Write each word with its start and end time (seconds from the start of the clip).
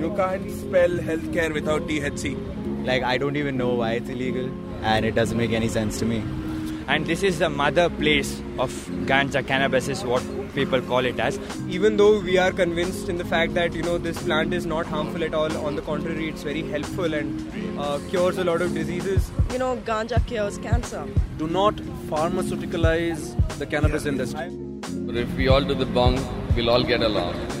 You 0.00 0.10
can't 0.16 0.50
spell 0.50 0.88
healthcare 0.88 1.52
without 1.52 1.82
THC. 1.86 2.86
Like, 2.86 3.02
I 3.02 3.18
don't 3.18 3.36
even 3.36 3.58
know 3.58 3.74
why 3.74 3.92
it's 3.96 4.08
illegal, 4.08 4.50
and 4.82 5.04
it 5.04 5.14
doesn't 5.14 5.36
make 5.36 5.52
any 5.52 5.68
sense 5.68 5.98
to 5.98 6.06
me. 6.06 6.22
And 6.88 7.06
this 7.06 7.22
is 7.22 7.38
the 7.38 7.50
mother 7.50 7.90
place 7.90 8.40
of 8.58 8.72
ganja 9.10 9.46
cannabis, 9.46 9.88
is 9.88 10.02
what 10.02 10.22
people 10.54 10.80
call 10.80 11.04
it 11.04 11.20
as. 11.20 11.38
Even 11.68 11.98
though 11.98 12.18
we 12.18 12.38
are 12.38 12.50
convinced 12.50 13.10
in 13.10 13.18
the 13.18 13.26
fact 13.26 13.52
that 13.52 13.74
you 13.74 13.82
know 13.82 13.98
this 13.98 14.22
plant 14.22 14.54
is 14.54 14.64
not 14.64 14.86
harmful 14.86 15.22
at 15.22 15.34
all, 15.34 15.54
on 15.66 15.76
the 15.76 15.82
contrary, 15.82 16.30
it's 16.30 16.44
very 16.44 16.62
helpful 16.62 17.12
and 17.12 17.78
uh, 17.78 18.00
cures 18.08 18.38
a 18.38 18.44
lot 18.44 18.62
of 18.62 18.74
diseases. 18.74 19.30
You 19.52 19.58
know, 19.58 19.76
ganja 19.84 20.26
cures 20.26 20.56
cancer. 20.56 21.06
Do 21.36 21.46
not 21.46 21.76
pharmaceuticalize 22.14 23.58
the 23.58 23.66
cannabis 23.66 24.06
industry. 24.06 24.48
But 25.06 25.16
if 25.16 25.32
we 25.36 25.48
all 25.48 25.62
do 25.62 25.74
the 25.74 25.84
bong, 25.84 26.18
we'll 26.56 26.70
all 26.70 26.82
get 26.82 27.02
along. 27.02 27.59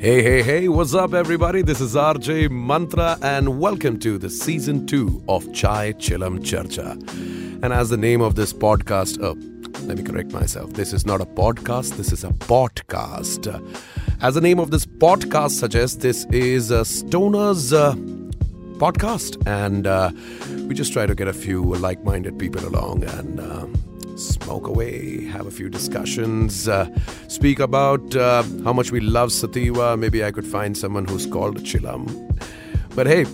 Hey, 0.00 0.22
hey, 0.22 0.44
hey, 0.44 0.68
what's 0.68 0.94
up, 0.94 1.12
everybody? 1.12 1.60
This 1.60 1.80
is 1.80 1.96
RJ 1.96 2.52
Mantra, 2.52 3.18
and 3.20 3.58
welcome 3.58 3.98
to 3.98 4.16
the 4.16 4.30
season 4.30 4.86
two 4.86 5.20
of 5.28 5.52
Chai 5.52 5.92
Chilam 5.94 6.38
Charcha. 6.38 6.92
And 7.64 7.72
as 7.72 7.90
the 7.90 7.96
name 7.96 8.20
of 8.20 8.36
this 8.36 8.52
podcast, 8.52 9.20
oh, 9.20 9.32
let 9.88 9.98
me 9.98 10.04
correct 10.04 10.30
myself. 10.30 10.72
This 10.74 10.92
is 10.92 11.04
not 11.04 11.20
a 11.20 11.26
podcast, 11.26 11.96
this 11.96 12.12
is 12.12 12.22
a 12.22 12.28
podcast. 12.28 13.48
As 14.20 14.36
the 14.36 14.40
name 14.40 14.60
of 14.60 14.70
this 14.70 14.86
podcast 14.86 15.58
suggests, 15.58 15.96
this 15.96 16.26
is 16.26 16.70
a 16.70 16.84
Stoner's 16.84 17.72
uh, 17.72 17.94
podcast, 18.78 19.44
and 19.48 19.88
uh, 19.88 20.12
we 20.68 20.76
just 20.76 20.92
try 20.92 21.06
to 21.06 21.14
get 21.16 21.26
a 21.26 21.32
few 21.32 21.74
like 21.74 22.04
minded 22.04 22.38
people 22.38 22.64
along 22.64 23.02
and. 23.02 23.40
Uh, 23.40 23.66
smoke 24.18 24.66
away, 24.66 25.24
have 25.26 25.46
a 25.46 25.50
few 25.50 25.68
discussions, 25.68 26.68
uh, 26.68 26.88
speak 27.28 27.58
about 27.60 28.16
uh, 28.16 28.42
how 28.64 28.72
much 28.72 28.90
we 28.90 29.00
love 29.00 29.32
Sativa. 29.32 29.96
Maybe 29.96 30.24
I 30.24 30.30
could 30.30 30.46
find 30.46 30.76
someone 30.76 31.06
who's 31.06 31.26
called 31.26 31.58
Chilam. 31.58 32.28
But 32.94 33.06
hey, 33.06 33.26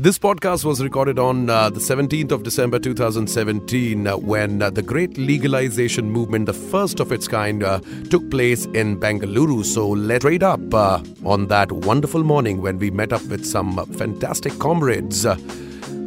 this 0.00 0.18
podcast 0.18 0.64
was 0.64 0.82
recorded 0.82 1.18
on 1.18 1.48
uh, 1.48 1.70
the 1.70 1.78
17th 1.78 2.32
of 2.32 2.42
December 2.42 2.78
2017 2.78 4.06
uh, 4.06 4.16
when 4.16 4.60
uh, 4.60 4.68
the 4.68 4.82
great 4.82 5.16
legalization 5.16 6.10
movement, 6.10 6.46
the 6.46 6.52
first 6.52 6.98
of 6.98 7.12
its 7.12 7.28
kind, 7.28 7.62
uh, 7.62 7.78
took 8.10 8.28
place 8.30 8.66
in 8.66 8.98
Bengaluru. 8.98 9.64
So 9.64 9.88
let's 9.88 10.22
trade 10.22 10.42
up 10.42 10.74
uh, 10.74 11.02
on 11.24 11.46
that 11.48 11.70
wonderful 11.70 12.24
morning 12.24 12.62
when 12.62 12.78
we 12.78 12.90
met 12.90 13.12
up 13.12 13.24
with 13.26 13.46
some 13.46 13.86
fantastic 13.94 14.58
comrades 14.58 15.24
uh, 15.24 15.38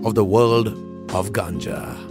of 0.04 0.16
the 0.16 0.26
world 0.26 0.68
of 1.14 1.32
ganja. 1.32 2.09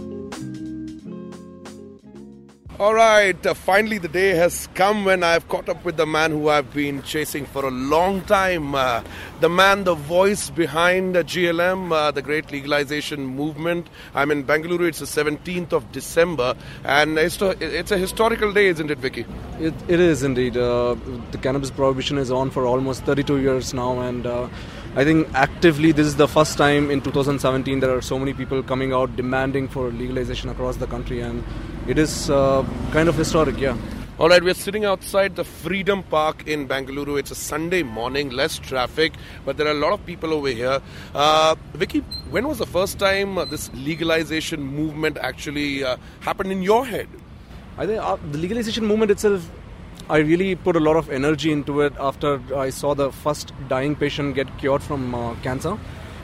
All 2.79 2.93
right, 2.93 3.45
uh, 3.45 3.53
finally 3.53 3.97
the 3.97 4.07
day 4.07 4.29
has 4.29 4.69
come 4.73 5.03
when 5.03 5.21
I've 5.21 5.49
caught 5.49 5.67
up 5.67 5.83
with 5.83 5.97
the 5.97 6.05
man 6.05 6.31
who 6.31 6.47
I've 6.47 6.73
been 6.73 7.03
chasing 7.03 7.45
for 7.45 7.65
a 7.65 7.69
long 7.69 8.21
time. 8.21 8.73
Uh, 8.73 9.03
the 9.41 9.49
man, 9.49 9.83
the 9.83 9.95
voice 9.95 10.49
behind 10.49 11.17
uh, 11.17 11.23
GLM, 11.23 12.13
the 12.15 12.21
great 12.21 12.53
legalization 12.53 13.25
movement. 13.25 13.89
I'm 14.15 14.31
in 14.31 14.43
Bangalore, 14.43 14.85
it's 14.85 14.99
the 14.99 15.05
17th 15.05 15.73
of 15.73 15.91
December, 15.91 16.55
and 16.85 17.19
it's 17.19 17.41
a, 17.41 17.49
it's 17.59 17.91
a 17.91 17.97
historical 17.97 18.53
day, 18.53 18.67
isn't 18.67 18.89
it, 18.89 18.99
Vicky? 18.99 19.25
It, 19.59 19.73
it 19.89 19.99
is 19.99 20.23
indeed. 20.23 20.55
Uh, 20.55 20.95
the 21.31 21.37
cannabis 21.37 21.71
prohibition 21.71 22.17
is 22.17 22.31
on 22.31 22.49
for 22.49 22.65
almost 22.65 23.03
32 23.03 23.41
years 23.41 23.73
now, 23.73 23.99
and 23.99 24.25
uh, 24.25 24.47
I 24.99 25.05
think 25.05 25.29
actively 25.33 25.93
this 25.93 26.05
is 26.05 26.17
the 26.17 26.27
first 26.27 26.57
time 26.57 26.91
in 26.91 26.99
2017 26.99 27.79
there 27.79 27.95
are 27.95 28.01
so 28.01 28.19
many 28.19 28.33
people 28.33 28.61
coming 28.61 28.91
out 28.91 29.15
demanding 29.15 29.69
for 29.69 29.91
legalization 29.91 30.49
across 30.49 30.75
the 30.75 30.87
country, 30.87 31.21
and 31.21 31.41
it 31.87 31.97
is 31.97 32.29
uh, 32.29 32.65
kind 32.91 33.07
of 33.07 33.15
historic, 33.15 33.57
yeah. 33.61 33.77
All 34.17 34.27
right, 34.27 34.43
we're 34.43 34.53
sitting 34.53 34.83
outside 34.83 35.37
the 35.37 35.45
Freedom 35.45 36.03
Park 36.03 36.45
in 36.49 36.67
Bangalore. 36.67 37.17
It's 37.17 37.31
a 37.31 37.35
Sunday 37.35 37.81
morning, 37.81 38.31
less 38.31 38.59
traffic, 38.59 39.13
but 39.45 39.55
there 39.55 39.67
are 39.67 39.71
a 39.71 39.81
lot 39.85 39.93
of 39.93 40.05
people 40.05 40.33
over 40.33 40.49
here. 40.49 40.81
Uh, 41.15 41.55
Vicky, 41.75 41.99
when 42.29 42.45
was 42.45 42.57
the 42.57 42.67
first 42.67 42.99
time 42.99 43.35
this 43.49 43.71
legalization 43.73 44.61
movement 44.61 45.17
actually 45.21 45.81
uh, 45.81 45.95
happened 46.19 46.51
in 46.51 46.61
your 46.61 46.85
head? 46.85 47.07
I 47.77 47.87
think 47.87 48.03
uh, 48.03 48.17
the 48.33 48.37
legalization 48.37 48.85
movement 48.85 49.11
itself, 49.11 49.49
I 50.11 50.17
really 50.17 50.55
put 50.55 50.75
a 50.75 50.79
lot 50.79 50.95
of 50.95 51.11
energy 51.11 51.51
into 51.51 51.81
it 51.81 51.93
after 51.99 52.41
I 52.55 52.71
saw 52.71 52.95
the 52.95 53.11
first 53.11 53.53
dying 53.67 53.95
patient 53.95 54.33
get 54.33 54.47
cured 54.57 54.81
from 54.81 55.13
uh, 55.13 55.35
cancer. 55.43 55.77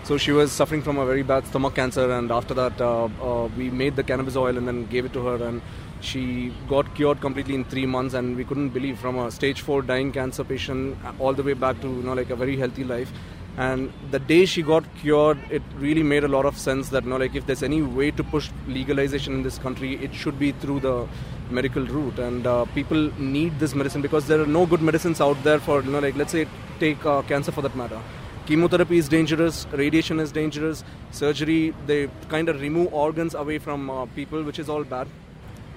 So 0.03 0.18
she 0.18 0.31
was 0.31 0.51
suffering 0.51 0.81
from 0.81 0.97
a 0.97 1.06
very 1.06 1.22
bad 1.22 1.46
stomach 1.46 1.75
cancer, 1.75 2.12
and 2.12 2.31
after 2.31 2.56
that, 2.56 2.81
uh, 2.81 3.09
uh, 3.22 3.47
we 3.56 3.69
made 3.69 3.95
the 3.95 4.03
cannabis 4.03 4.35
oil 4.35 4.57
and 4.57 4.68
then 4.68 4.88
gave 4.88 5.06
it 5.06 5.13
to 5.13 5.24
her, 5.28 5.35
and 5.35 5.62
she 6.01 6.51
got 6.68 6.95
cured 6.95 7.22
completely 7.22 7.53
in 7.53 7.63
three 7.63 7.85
months. 7.85 8.16
And 8.16 8.35
we 8.35 8.44
couldn't 8.44 8.69
believe 8.69 8.97
from 8.97 9.19
a 9.19 9.29
stage 9.29 9.62
four 9.62 9.84
dying 9.84 10.12
cancer 10.12 10.44
patient 10.44 10.97
all 11.19 11.34
the 11.34 11.44
way 11.44 11.53
back 11.53 11.79
to 11.81 11.88
you 11.88 12.01
know 12.01 12.13
like 12.13 12.31
a 12.31 12.35
very 12.35 12.57
healthy 12.57 12.84
life. 12.84 13.12
And 13.57 13.94
the 14.12 14.19
day 14.19 14.45
she 14.45 14.63
got 14.63 14.84
cured, 14.95 15.38
it 15.50 15.62
really 15.78 16.03
made 16.03 16.24
a 16.24 16.28
lot 16.28 16.45
of 16.45 16.57
sense 16.57 16.90
that 16.90 17.03
you 17.03 17.09
know, 17.12 17.18
like 17.18 17.35
if 17.35 17.45
there's 17.45 17.63
any 17.63 17.81
way 17.81 18.12
to 18.12 18.24
push 18.24 18.50
legalization 18.68 19.34
in 19.34 19.44
this 19.44 19.59
country, 19.59 19.95
it 20.03 20.13
should 20.13 20.40
be 20.40 20.53
through 20.53 20.81
the 20.81 21.07
medical 21.51 21.85
route. 21.85 22.19
And 22.19 22.45
uh, 22.45 22.66
people 22.66 23.11
need 23.19 23.59
this 23.59 23.75
medicine 23.75 24.01
because 24.01 24.28
there 24.28 24.41
are 24.41 24.45
no 24.45 24.66
good 24.66 24.81
medicines 24.81 25.22
out 25.22 25.41
there 25.44 25.59
for 25.59 25.81
you 25.81 25.91
know 25.91 26.00
like 26.00 26.16
let's 26.16 26.31
say 26.31 26.47
take 26.79 27.06
uh, 27.06 27.22
cancer 27.23 27.51
for 27.51 27.61
that 27.61 27.75
matter 27.75 28.00
chemotherapy 28.45 28.97
is 29.00 29.09
dangerous 29.09 29.66
radiation 29.72 30.19
is 30.19 30.31
dangerous 30.31 30.83
surgery 31.11 31.73
they 31.88 32.07
kind 32.29 32.47
of 32.47 32.61
remove 32.61 32.94
organs 32.94 33.33
away 33.33 33.57
from 33.57 33.89
uh, 33.89 34.06
people 34.17 34.44
which 34.44 34.59
is 34.59 34.69
all 34.69 34.83
bad 34.83 35.07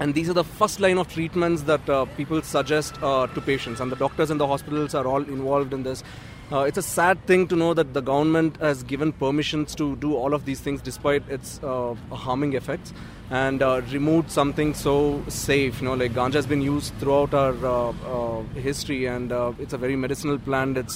and 0.01 0.15
these 0.15 0.29
are 0.29 0.35
the 0.35 0.45
first 0.45 0.79
line 0.79 0.99
of 0.99 1.09
treatments 1.09 1.63
that 1.63 1.89
uh, 1.89 2.05
people 2.17 2.43
suggest 2.43 3.03
uh, 3.03 3.27
to 3.29 3.41
patients 3.41 3.81
and 3.81 3.91
the 3.91 3.97
doctors 3.97 4.31
in 4.31 4.37
the 4.37 4.47
hospitals 4.47 4.95
are 4.95 5.07
all 5.07 5.23
involved 5.23 5.73
in 5.73 5.83
this 5.83 6.05
uh, 6.51 6.61
it's 6.61 6.79
a 6.79 6.83
sad 6.83 7.25
thing 7.27 7.47
to 7.49 7.57
know 7.57 7.75
that 7.75 7.93
the 7.93 8.01
government 8.01 8.57
has 8.59 8.83
given 8.83 9.13
permissions 9.13 9.75
to 9.75 9.97
do 9.97 10.15
all 10.15 10.33
of 10.33 10.45
these 10.45 10.61
things 10.61 10.81
despite 10.81 11.29
its 11.29 11.63
uh, 11.63 11.95
harming 12.11 12.55
effects 12.55 12.93
and 13.31 13.63
uh, 13.63 13.83
removed 13.91 14.31
something 14.31 14.73
so 14.73 15.23
safe. 15.29 15.81
You 15.81 15.89
know, 15.89 15.95
like 15.95 16.13
ganja 16.13 16.35
has 16.35 16.47
been 16.47 16.63
used 16.63 16.95
throughout 16.95 17.35
our 17.35 17.55
uh, 17.67 17.91
uh, 17.91 18.43
history, 18.55 19.07
and 19.07 19.33
uh, 19.33 19.53
it's 19.59 19.75
a 19.75 19.79
very 19.79 19.97
medicinal 19.97 20.39
plant. 20.39 20.79
It 20.79 20.91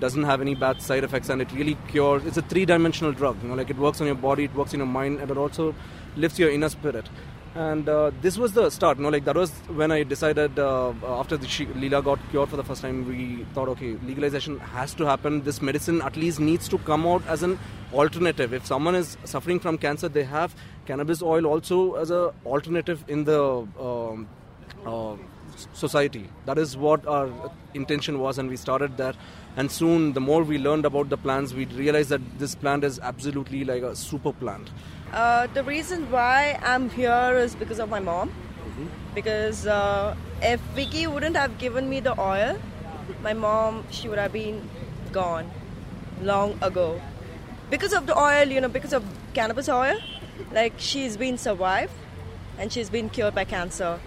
doesn't 0.00 0.24
have 0.24 0.40
any 0.40 0.54
bad 0.54 0.82
side 0.82 1.04
effects, 1.04 1.28
and 1.28 1.40
it 1.40 1.52
really 1.52 1.76
cures. 1.88 2.24
It's 2.26 2.36
a 2.36 2.42
three-dimensional 2.42 3.12
drug. 3.12 3.40
You 3.42 3.50
know, 3.50 3.54
like 3.54 3.70
it 3.70 3.78
works 3.78 4.00
on 4.00 4.06
your 4.06 4.16
body, 4.16 4.44
it 4.44 4.54
works 4.54 4.74
in 4.74 4.80
your 4.80 4.88
mind, 4.88 5.20
and 5.20 5.30
it 5.30 5.36
also 5.36 5.74
lifts 6.16 6.38
your 6.38 6.50
inner 6.50 6.68
spirit. 6.68 7.08
And 7.56 7.88
uh, 7.88 8.10
this 8.20 8.36
was 8.36 8.52
the 8.52 8.68
start. 8.68 8.98
You 8.98 9.04
know, 9.04 9.08
like 9.08 9.24
that 9.24 9.34
was 9.34 9.50
when 9.80 9.90
I 9.90 10.02
decided 10.02 10.58
uh, 10.58 10.92
after 11.06 11.38
the 11.38 11.48
she- 11.48 11.64
Leela 11.66 12.04
got 12.04 12.18
cured 12.30 12.50
for 12.50 12.56
the 12.56 12.64
first 12.64 12.82
time. 12.82 13.08
We 13.08 13.46
thought, 13.54 13.68
okay, 13.70 13.96
legalization 14.04 14.58
has 14.58 14.92
to 14.94 15.06
happen. 15.06 15.42
This 15.42 15.62
medicine 15.62 16.02
at 16.02 16.16
least 16.16 16.38
needs 16.38 16.68
to 16.68 16.76
come 16.78 17.06
out 17.06 17.26
as 17.26 17.42
an 17.42 17.58
alternative. 17.94 18.52
If 18.52 18.66
someone 18.66 18.94
is 18.94 19.16
suffering 19.24 19.58
from 19.58 19.78
cancer, 19.78 20.06
they 20.08 20.24
have 20.24 20.54
cannabis 20.84 21.22
oil 21.22 21.46
also 21.46 21.94
as 21.94 22.10
a 22.10 22.34
alternative 22.44 23.02
in 23.08 23.24
the 23.24 23.66
um, 23.80 24.28
uh, 24.84 25.16
society. 25.72 26.28
That 26.44 26.58
is 26.58 26.76
what 26.76 27.06
our 27.06 27.30
intention 27.72 28.18
was, 28.18 28.36
and 28.36 28.50
we 28.50 28.56
started 28.56 28.98
there. 28.98 29.14
And 29.56 29.70
soon, 29.70 30.12
the 30.12 30.20
more 30.20 30.42
we 30.42 30.58
learned 30.58 30.84
about 30.84 31.08
the 31.08 31.16
plants, 31.16 31.54
we 31.54 31.64
realized 31.64 32.10
that 32.10 32.20
this 32.38 32.54
plant 32.54 32.84
is 32.84 33.00
absolutely 33.00 33.64
like 33.64 33.82
a 33.82 33.96
super 33.96 34.34
plant. 34.34 34.68
Uh, 35.12 35.46
the 35.54 35.62
reason 35.62 36.10
why 36.10 36.58
I'm 36.62 36.90
here 36.90 37.36
is 37.38 37.54
because 37.54 37.78
of 37.78 37.88
my 37.88 38.00
mom. 38.00 38.32
Because 39.14 39.66
uh, 39.66 40.14
if 40.42 40.60
Vicky 40.74 41.06
wouldn't 41.06 41.36
have 41.36 41.58
given 41.58 41.88
me 41.88 42.00
the 42.00 42.18
oil, 42.20 42.58
my 43.22 43.32
mom 43.32 43.84
she 43.90 44.08
would 44.08 44.18
have 44.18 44.32
been 44.32 44.68
gone 45.12 45.50
long 46.20 46.58
ago. 46.60 47.00
Because 47.70 47.92
of 47.92 48.06
the 48.06 48.18
oil, 48.18 48.44
you 48.48 48.60
know, 48.60 48.68
because 48.68 48.92
of 48.92 49.04
cannabis 49.32 49.68
oil, 49.68 49.98
like 50.52 50.74
she's 50.76 51.16
been 51.16 51.38
survived 51.38 51.92
and 52.58 52.72
she's 52.72 52.90
been 52.90 53.08
cured 53.08 53.34
by 53.34 53.44
cancer. 53.44 53.98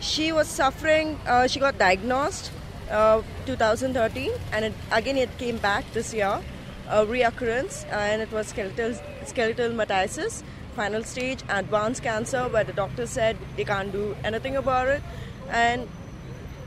She 0.00 0.32
was 0.32 0.48
suffering. 0.48 1.18
Uh, 1.26 1.46
she 1.46 1.60
got 1.60 1.78
diagnosed 1.78 2.50
uh, 2.90 3.22
2013, 3.46 4.30
and 4.52 4.66
it, 4.66 4.72
again 4.92 5.16
it 5.16 5.36
came 5.38 5.56
back 5.58 5.84
this 5.92 6.12
year, 6.12 6.40
a 6.88 7.04
reoccurrence, 7.04 7.86
and 7.90 8.22
it 8.22 8.30
was 8.32 8.48
skeletal 8.48 8.94
skeletal 9.24 9.70
metastasis, 9.70 10.42
final 10.76 11.02
stage, 11.02 11.40
advanced 11.48 12.02
cancer, 12.02 12.48
where 12.48 12.64
the 12.64 12.72
doctor 12.72 13.06
said 13.06 13.36
they 13.56 13.64
can't 13.64 13.92
do 13.92 14.16
anything 14.24 14.56
about 14.56 14.88
it, 14.88 15.02
and 15.50 15.88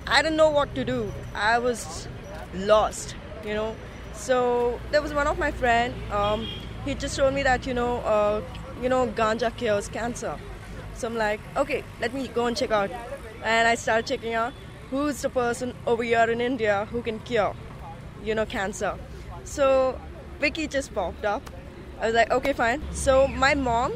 I 0.08 0.22
didn't 0.22 0.38
know 0.38 0.50
what 0.50 0.74
to 0.76 0.86
do. 0.86 1.12
I 1.36 1.60
was 1.60 2.08
lost, 2.54 3.16
you 3.46 3.54
know. 3.54 3.76
So 4.14 4.80
there 4.92 5.02
was 5.02 5.14
one 5.14 5.28
of 5.28 5.38
my 5.38 5.52
friend. 5.52 5.94
Um, 6.12 6.48
he 6.86 6.96
just 6.96 7.18
told 7.18 7.34
me 7.34 7.44
that 7.44 7.68
you 7.68 7.74
know, 7.74 7.98
uh, 7.98 8.42
you 8.82 8.90
know, 8.90 9.08
ganja 9.08 9.56
cures 9.56 9.88
cancer. 9.88 10.38
So 10.96 11.08
I'm 11.08 11.16
like, 11.16 11.40
okay, 11.56 11.84
let 12.02 12.14
me 12.14 12.28
go 12.28 12.48
and 12.48 12.58
check 12.58 12.72
out. 12.72 12.90
And 13.44 13.68
I 13.68 13.76
started 13.76 14.08
checking 14.08 14.34
out 14.34 14.54
who's 14.90 15.22
the 15.22 15.30
person 15.30 15.74
over 15.86 16.02
here 16.02 16.30
in 16.30 16.42
India 16.42 16.88
who 16.92 17.02
can 17.02 17.20
cure, 17.20 17.56
you 18.24 18.34
know, 18.34 18.46
cancer. 18.46 18.98
So 19.44 20.00
Vicky 20.40 20.68
just 20.68 20.94
popped 20.94 21.26
up. 21.26 21.50
I 22.00 22.08
was 22.08 22.16
like, 22.16 22.32
okay, 22.32 22.54
fine. 22.54 22.82
So 22.92 23.28
my 23.28 23.56
mom, 23.56 23.94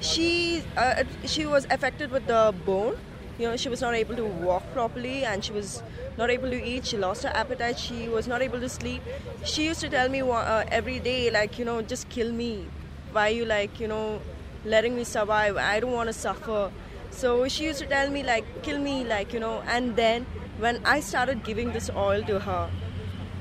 she 0.00 0.62
uh, 0.76 1.04
she 1.24 1.46
was 1.46 1.66
affected 1.70 2.10
with 2.10 2.26
the 2.26 2.54
bone, 2.64 2.96
you 3.38 3.46
know, 3.46 3.56
she 3.56 3.68
was 3.68 3.80
not 3.82 3.94
able 3.94 4.16
to 4.16 4.24
walk 4.24 4.62
properly 4.72 5.24
and 5.24 5.44
she 5.44 5.52
was 5.52 5.82
not 6.16 6.30
able 6.30 6.50
to 6.50 6.64
eat. 6.64 6.86
She 6.86 6.96
lost 6.96 7.22
her 7.24 7.28
appetite. 7.34 7.78
She 7.78 8.08
was 8.08 8.26
not 8.26 8.40
able 8.40 8.60
to 8.60 8.68
sleep. 8.68 9.02
She 9.44 9.64
used 9.64 9.80
to 9.80 9.90
tell 9.90 10.08
me 10.08 10.22
uh, 10.22 10.64
every 10.68 10.98
day, 11.00 11.30
like, 11.30 11.58
you 11.58 11.64
know, 11.64 11.82
just 11.82 12.08
kill 12.08 12.32
me. 12.32 12.66
Why 13.12 13.28
you 13.28 13.44
like, 13.44 13.78
you 13.78 13.88
know, 13.88 14.20
letting 14.64 14.96
me 14.96 15.04
survive? 15.04 15.56
I 15.56 15.80
don't 15.80 15.92
want 15.92 16.08
to 16.08 16.14
suffer. 16.14 16.70
So 17.10 17.46
she 17.48 17.64
used 17.64 17.78
to 17.80 17.86
tell 17.86 18.10
me, 18.10 18.22
like, 18.22 18.62
kill 18.62 18.78
me, 18.78 19.04
like, 19.04 19.32
you 19.34 19.40
know. 19.40 19.62
And 19.66 19.96
then 19.96 20.26
when 20.58 20.80
I 20.86 21.00
started 21.00 21.44
giving 21.44 21.72
this 21.72 21.90
oil 21.90 22.22
to 22.24 22.40
her, 22.40 22.70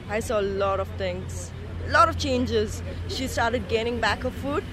I 0.09 0.19
saw 0.19 0.39
a 0.39 0.47
lot 0.63 0.79
of 0.79 0.87
things, 0.97 1.51
a 1.87 1.91
lot 1.91 2.09
of 2.09 2.17
changes. 2.17 2.81
She 3.07 3.27
started 3.27 3.67
gaining 3.67 3.99
back 3.99 4.23
her 4.23 4.31
food 4.31 4.63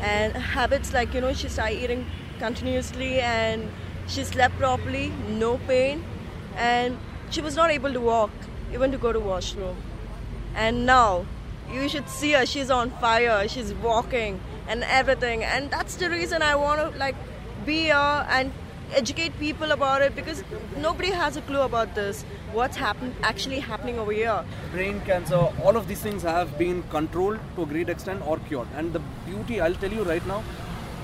and 0.00 0.32
habits 0.34 0.92
like, 0.92 1.14
you 1.14 1.20
know, 1.20 1.32
she 1.32 1.48
started 1.48 1.82
eating 1.82 2.06
continuously 2.38 3.20
and 3.20 3.70
she 4.06 4.24
slept 4.24 4.56
properly, 4.56 5.12
no 5.28 5.58
pain, 5.58 6.04
and 6.56 6.98
she 7.30 7.40
was 7.40 7.54
not 7.54 7.70
able 7.70 7.92
to 7.92 8.00
walk, 8.00 8.30
even 8.72 8.90
to 8.90 8.98
go 8.98 9.12
to 9.12 9.20
washroom. 9.20 9.76
And 10.54 10.84
now, 10.84 11.26
you 11.72 11.88
should 11.88 12.08
see 12.08 12.32
her. 12.32 12.44
She's 12.44 12.70
on 12.70 12.90
fire. 12.90 13.46
She's 13.48 13.72
walking 13.74 14.40
and 14.66 14.82
everything. 14.84 15.44
And 15.44 15.70
that's 15.70 15.94
the 15.96 16.10
reason 16.10 16.42
I 16.42 16.56
want 16.56 16.80
to 16.80 16.98
like 16.98 17.14
be 17.64 17.84
here 17.84 17.94
and 17.94 18.52
educate 18.94 19.38
people 19.38 19.72
about 19.72 20.02
it 20.02 20.14
because 20.14 20.42
nobody 20.78 21.10
has 21.10 21.36
a 21.36 21.42
clue 21.42 21.60
about 21.60 21.94
this. 21.94 22.24
What's 22.52 22.76
happen- 22.76 23.14
actually 23.22 23.60
happening 23.60 23.98
over 23.98 24.12
here? 24.12 24.44
Brain 24.72 25.00
cancer, 25.06 25.36
all 25.64 25.76
of 25.76 25.88
these 25.88 26.00
things 26.00 26.22
have 26.22 26.58
been 26.58 26.82
controlled 26.90 27.38
to 27.56 27.62
a 27.62 27.66
great 27.66 27.88
extent 27.88 28.22
or 28.26 28.38
cured. 28.38 28.68
And 28.76 28.92
the 28.92 29.00
beauty, 29.26 29.60
I'll 29.60 29.74
tell 29.74 29.92
you 29.92 30.02
right 30.02 30.26
now, 30.26 30.42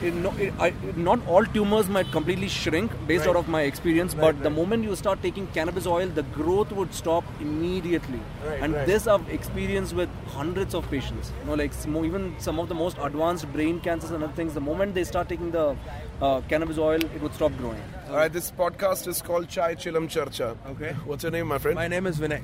it 0.02 0.14
no, 0.14 0.30
it, 0.38 0.52
I, 0.58 0.72
not 0.96 1.26
all 1.26 1.44
tumors 1.44 1.88
might 1.88 2.10
completely 2.12 2.48
shrink 2.48 2.90
based 3.06 3.24
Right. 3.26 3.30
out 3.30 3.36
of 3.36 3.48
my 3.48 3.62
experience, 3.62 4.14
but 4.14 4.42
the 4.42 4.50
moment 4.50 4.84
you 4.84 4.94
start 4.96 5.22
taking 5.22 5.46
cannabis 5.48 5.86
oil, 5.86 6.06
the 6.08 6.22
growth 6.22 6.72
would 6.72 6.92
stop 6.94 7.24
immediately. 7.40 8.20
Right, 8.44 8.62
and 8.62 8.74
right. 8.74 8.86
this 8.86 9.06
I've 9.06 9.28
experienced 9.30 9.94
with 9.94 10.08
hundreds 10.28 10.74
of 10.74 10.88
patients. 10.90 11.32
You 11.40 11.46
know, 11.46 11.54
like 11.54 11.72
some, 11.72 11.96
even 12.04 12.34
some 12.38 12.58
of 12.58 12.68
the 12.68 12.74
most 12.74 12.96
advanced 13.00 13.50
brain 13.52 13.80
cancers 13.80 14.10
and 14.10 14.22
other 14.22 14.32
things. 14.32 14.54
The 14.54 14.60
moment 14.60 14.94
they 14.94 15.04
start 15.04 15.28
taking 15.28 15.50
the 15.50 15.76
uh, 16.20 16.40
cannabis 16.42 16.78
oil, 16.78 17.02
it 17.02 17.20
would 17.22 17.34
stop 17.34 17.56
growing. 17.56 17.82
All 18.08 18.16
right, 18.16 18.32
this 18.32 18.50
podcast 18.50 19.06
is 19.08 19.22
called 19.22 19.48
Chai 19.48 19.74
Chilam 19.74 20.08
Charcha. 20.08 20.56
Okay. 20.70 20.92
What's 21.04 21.22
your 21.22 21.32
name, 21.32 21.46
my 21.48 21.58
friend? 21.58 21.74
My 21.74 21.88
name 21.88 22.06
is 22.06 22.18
Vinay. 22.18 22.42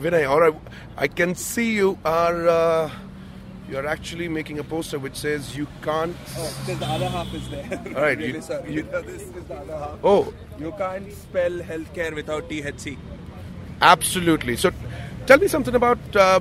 Vinay. 0.00 0.28
All 0.28 0.40
right, 0.40 0.54
I 0.96 1.08
can 1.08 1.34
see 1.34 1.74
you 1.74 1.98
are 2.04 2.48
uh, 2.48 2.90
you 3.72 3.78
are 3.78 3.86
actually 3.86 4.28
making 4.28 4.58
a 4.58 4.64
poster 4.64 4.98
which 4.98 5.16
says 5.16 5.56
you 5.56 5.66
can't. 5.82 6.14
Oh, 6.36 6.54
because 6.66 6.78
the 6.80 6.86
other 6.86 7.08
half 7.08 7.32
is 7.34 7.48
there. 7.48 7.82
All 7.96 8.02
right, 8.02 8.18
really 8.24 8.34
you- 8.34 8.42
sorry. 8.42 8.72
you- 8.74 8.82
this 9.06 9.22
is 9.22 9.30
the 9.32 9.54
other 9.54 9.76
half. 9.78 9.98
Oh, 10.04 10.32
You 10.58 10.72
can't 10.78 11.10
spell 11.12 11.50
healthcare 11.70 12.14
without 12.14 12.48
THC. 12.50 12.98
absolutely. 13.80 14.56
So, 14.56 14.70
tell 15.26 15.38
me 15.38 15.48
something 15.48 15.74
about. 15.74 15.98
Uh, 16.16 16.40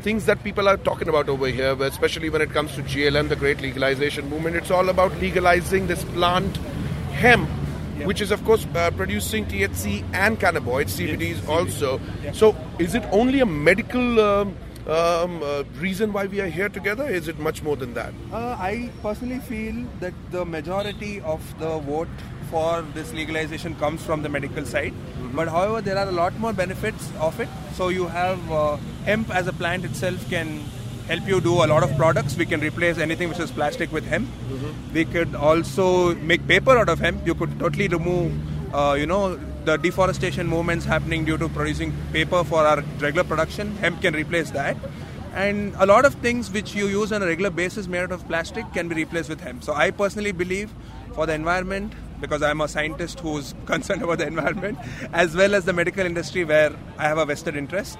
Things 0.00 0.26
that 0.26 0.44
people 0.44 0.68
are 0.68 0.76
talking 0.76 1.08
about 1.08 1.28
over 1.28 1.48
here, 1.48 1.76
especially 1.82 2.30
when 2.30 2.40
it 2.40 2.50
comes 2.52 2.72
to 2.76 2.82
GLM, 2.84 3.28
the 3.28 3.34
Great 3.34 3.60
Legalization 3.60 4.30
Movement, 4.30 4.54
it's 4.54 4.70
all 4.70 4.88
about 4.90 5.12
legalizing 5.20 5.88
this 5.88 6.04
plant 6.04 6.56
hemp, 7.14 7.48
which 8.04 8.20
is, 8.20 8.30
of 8.30 8.42
course, 8.44 8.64
uh, 8.76 8.92
producing 8.92 9.44
THC 9.46 10.04
and 10.14 10.38
cannabinoids, 10.38 10.94
CBDs 11.00 11.46
also. 11.48 12.00
So, 12.32 12.54
is 12.78 12.94
it 12.94 13.02
only 13.10 13.40
a 13.40 13.44
medical 13.46 14.20
um, 14.20 14.56
um, 14.88 15.42
uh, 15.42 15.64
reason 15.78 16.12
why 16.12 16.26
we 16.26 16.40
are 16.40 16.48
here 16.48 16.68
together? 16.68 17.08
Is 17.08 17.28
it 17.28 17.38
much 17.38 17.62
more 17.62 17.76
than 17.76 17.94
that? 17.94 18.12
Uh, 18.32 18.56
I 18.58 18.90
personally 19.02 19.38
feel 19.40 19.84
that 20.00 20.14
the 20.30 20.44
majority 20.44 21.20
of 21.20 21.42
the 21.58 21.78
vote 21.78 22.08
for 22.50 22.82
this 22.94 23.12
legalization 23.12 23.74
comes 23.76 24.02
from 24.02 24.22
the 24.22 24.28
medical 24.28 24.64
side. 24.64 24.94
But 25.34 25.48
however, 25.48 25.82
there 25.82 25.98
are 25.98 26.08
a 26.08 26.12
lot 26.12 26.38
more 26.38 26.52
benefits 26.52 27.10
of 27.20 27.38
it. 27.40 27.48
So 27.74 27.88
you 27.88 28.06
have 28.08 28.50
uh, 28.50 28.76
hemp 29.04 29.34
as 29.34 29.46
a 29.46 29.52
plant 29.52 29.84
itself 29.84 30.28
can 30.30 30.60
help 31.06 31.26
you 31.26 31.40
do 31.40 31.64
a 31.64 31.66
lot 31.66 31.82
of 31.82 31.94
products. 31.96 32.36
We 32.36 32.46
can 32.46 32.60
replace 32.60 32.98
anything 32.98 33.28
which 33.28 33.38
is 33.40 33.50
plastic 33.50 33.92
with 33.92 34.06
hemp. 34.06 34.28
We 34.92 35.04
could 35.04 35.34
also 35.34 36.14
make 36.16 36.46
paper 36.46 36.78
out 36.78 36.88
of 36.88 36.98
hemp. 36.98 37.26
You 37.26 37.34
could 37.34 37.58
totally 37.58 37.88
remove, 37.88 38.32
uh, 38.74 38.94
you 38.98 39.06
know, 39.06 39.38
the 39.68 39.76
deforestation 39.76 40.46
movements 40.46 40.86
happening 40.86 41.26
due 41.26 41.36
to 41.36 41.46
producing 41.50 41.92
paper 42.10 42.42
for 42.42 42.60
our 42.66 42.80
regular 43.00 43.22
production. 43.22 43.76
Hemp 43.76 44.00
can 44.00 44.14
replace 44.14 44.50
that. 44.52 44.78
And 45.34 45.74
a 45.78 45.84
lot 45.84 46.06
of 46.06 46.14
things 46.26 46.50
which 46.50 46.74
you 46.74 46.86
use 46.86 47.12
on 47.12 47.22
a 47.22 47.26
regular 47.26 47.50
basis 47.50 47.86
made 47.86 48.00
out 48.00 48.12
of 48.12 48.26
plastic 48.26 48.64
can 48.72 48.88
be 48.88 48.94
replaced 48.94 49.28
with 49.28 49.42
hemp. 49.42 49.62
So 49.62 49.74
I 49.74 49.90
personally 49.90 50.32
believe 50.32 50.70
for 51.12 51.26
the 51.26 51.34
environment, 51.34 51.92
because 52.18 52.42
I'm 52.42 52.62
a 52.62 52.68
scientist 52.68 53.20
who's 53.20 53.54
concerned 53.66 54.02
about 54.02 54.18
the 54.18 54.26
environment, 54.26 54.78
as 55.12 55.36
well 55.36 55.54
as 55.54 55.66
the 55.66 55.74
medical 55.74 56.06
industry 56.06 56.44
where 56.44 56.74
I 56.96 57.02
have 57.02 57.18
a 57.18 57.26
vested 57.26 57.54
interest, 57.54 57.98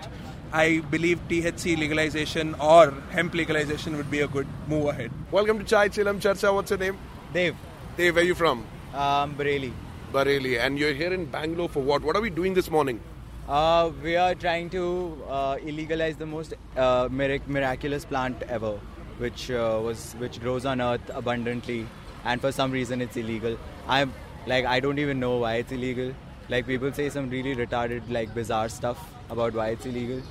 I 0.55 0.79
believe 0.91 1.21
THC 1.29 1.77
legalization 1.77 2.55
or 2.55 2.95
hemp 3.11 3.35
legalization 3.35 3.99
would 3.99 4.11
be 4.11 4.21
a 4.21 4.29
good 4.29 4.47
move 4.69 4.87
ahead. 4.87 5.11
Welcome 5.31 5.59
to 5.59 5.65
Chai 5.67 5.91
Chilam 5.91 6.19
Charcha. 6.19 6.55
What's 6.55 6.71
your 6.71 6.79
name? 6.79 6.97
Dave, 7.35 7.57
Dave, 7.99 8.15
where 8.15 8.25
are 8.25 8.27
you 8.27 8.35
from? 8.35 8.65
um, 8.95 9.35
Bareilly. 9.35 9.73
Bareilly. 10.13 10.59
And 10.59 10.79
you're 10.79 10.95
here 10.95 11.13
in 11.13 11.27
Bangalore 11.27 11.69
for 11.69 11.83
what? 11.83 12.03
What 12.03 12.17
are 12.17 12.23
we 12.23 12.31
doing 12.31 12.55
this 12.55 12.71
morning? 12.71 13.01
Uh, 13.49 13.91
we 14.03 14.17
are 14.17 14.35
trying 14.35 14.69
to 14.71 15.23
uh, 15.29 15.57
illegalize 15.57 16.19
the 16.19 16.27
most 16.27 16.55
uh, 16.77 17.09
mirac- 17.11 17.49
miraculous 17.49 18.05
plant 18.05 18.43
ever, 18.49 18.73
which 19.19 19.51
uh, 19.51 19.81
was 19.83 20.15
which 20.19 20.41
grows 20.41 20.67
on 20.67 20.81
Earth 20.81 21.11
abundantly, 21.15 21.87
and 22.25 22.41
for 22.41 22.53
some 22.53 22.71
reason 22.71 23.01
it's 23.01 23.17
illegal. 23.17 23.59
I'm 23.87 24.13
like 24.47 24.67
I 24.67 24.81
don't 24.81 24.99
even 24.99 25.19
know 25.19 25.37
why 25.39 25.55
it's 25.57 25.73
illegal. 25.73 26.15
Like 26.51 26.67
people 26.67 26.93
say 26.93 27.09
some 27.09 27.31
really 27.31 27.55
retarded, 27.57 28.11
like 28.11 28.35
bizarre 28.35 28.69
stuff 28.69 28.99
about 29.31 29.55
why 29.55 29.69
it's 29.69 29.87
illegal, 29.87 30.23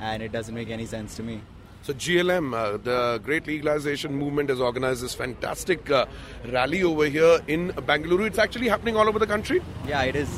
and 0.00 0.22
it 0.22 0.32
doesn't 0.32 0.54
make 0.54 0.70
any 0.70 0.86
sense 0.86 1.16
to 1.16 1.22
me. 1.22 1.40
So 1.84 1.92
GLM, 1.92 2.54
uh, 2.54 2.78
the 2.78 3.20
Great 3.22 3.46
Legalization 3.46 4.14
Movement, 4.14 4.48
has 4.48 4.58
organized 4.58 5.02
this 5.02 5.14
fantastic 5.14 5.90
uh, 5.90 6.06
rally 6.50 6.82
over 6.82 7.04
here 7.04 7.40
in 7.46 7.72
Bangalore. 7.86 8.22
It's 8.26 8.38
actually 8.38 8.68
happening 8.68 8.96
all 8.96 9.06
over 9.06 9.18
the 9.18 9.26
country. 9.26 9.60
Yeah, 9.86 10.02
it 10.04 10.16
is. 10.16 10.30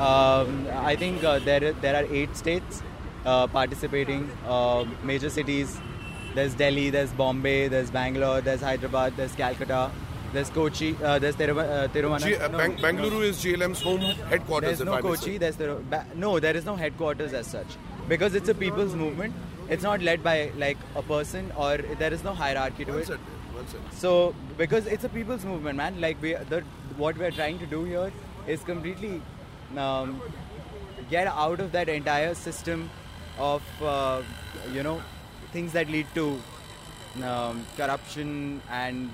Um, 0.00 0.66
I 0.72 0.96
think 0.96 1.22
uh, 1.22 1.38
there 1.38 1.72
there 1.84 1.94
are 1.94 2.12
eight 2.12 2.36
states 2.36 2.82
uh, 3.24 3.46
participating, 3.46 4.28
uh, 4.48 4.84
major 5.04 5.30
cities. 5.30 5.80
There's 6.34 6.54
Delhi, 6.54 6.90
there's 6.90 7.12
Bombay, 7.12 7.68
there's 7.68 7.92
Bangalore, 7.92 8.40
there's 8.40 8.60
Hyderabad, 8.62 9.16
there's 9.16 9.36
Calcutta, 9.36 9.88
there's 10.32 10.50
Kochi, 10.50 10.96
uh, 11.04 11.20
there's 11.20 11.36
uh, 11.36 11.88
Tiruvana. 11.94 12.24
G- 12.26 12.38
no, 12.38 12.58
Bang- 12.58 12.76
Bangalore 12.82 13.22
is 13.22 13.38
GLM's 13.44 13.82
home 13.82 14.00
headquarters. 14.00 14.78
There's 14.78 14.86
no 14.90 15.00
Kochi. 15.00 15.38
There's 15.38 15.56
Tiru- 15.56 15.88
ba- 15.88 16.06
no. 16.16 16.40
There 16.40 16.56
is 16.56 16.64
no 16.64 16.74
headquarters 16.74 17.34
as 17.34 17.46
such 17.46 17.76
because 18.08 18.34
it's 18.34 18.48
a 18.48 18.54
people's 18.54 18.96
movement. 18.96 19.32
It's 19.68 19.82
not 19.82 20.02
led 20.02 20.22
by 20.22 20.50
like 20.56 20.76
a 20.96 21.02
person 21.02 21.52
or 21.56 21.78
there 21.78 22.12
is 22.12 22.22
no 22.24 22.34
hierarchy 22.34 22.84
to 22.84 22.90
Well 22.92 23.00
it. 23.00 23.06
said, 23.06 23.20
well 23.54 23.64
said. 23.66 23.80
So 23.92 24.34
because 24.58 24.86
it's 24.86 25.04
a 25.04 25.08
people's 25.08 25.44
movement, 25.44 25.76
man. 25.76 26.00
Like 26.00 26.20
we, 26.20 26.34
the 26.34 26.62
what 26.96 27.16
we're 27.16 27.30
trying 27.30 27.58
to 27.58 27.66
do 27.66 27.84
here 27.84 28.12
is 28.46 28.62
completely 28.62 29.22
um, 29.76 30.20
get 31.10 31.26
out 31.26 31.60
of 31.60 31.72
that 31.72 31.88
entire 31.88 32.34
system 32.34 32.90
of 33.38 33.62
uh, 33.82 34.22
you 34.72 34.82
know 34.82 35.00
things 35.52 35.72
that 35.72 35.88
lead 35.88 36.06
to 36.14 36.40
um, 37.24 37.64
corruption 37.76 38.60
and 38.70 39.10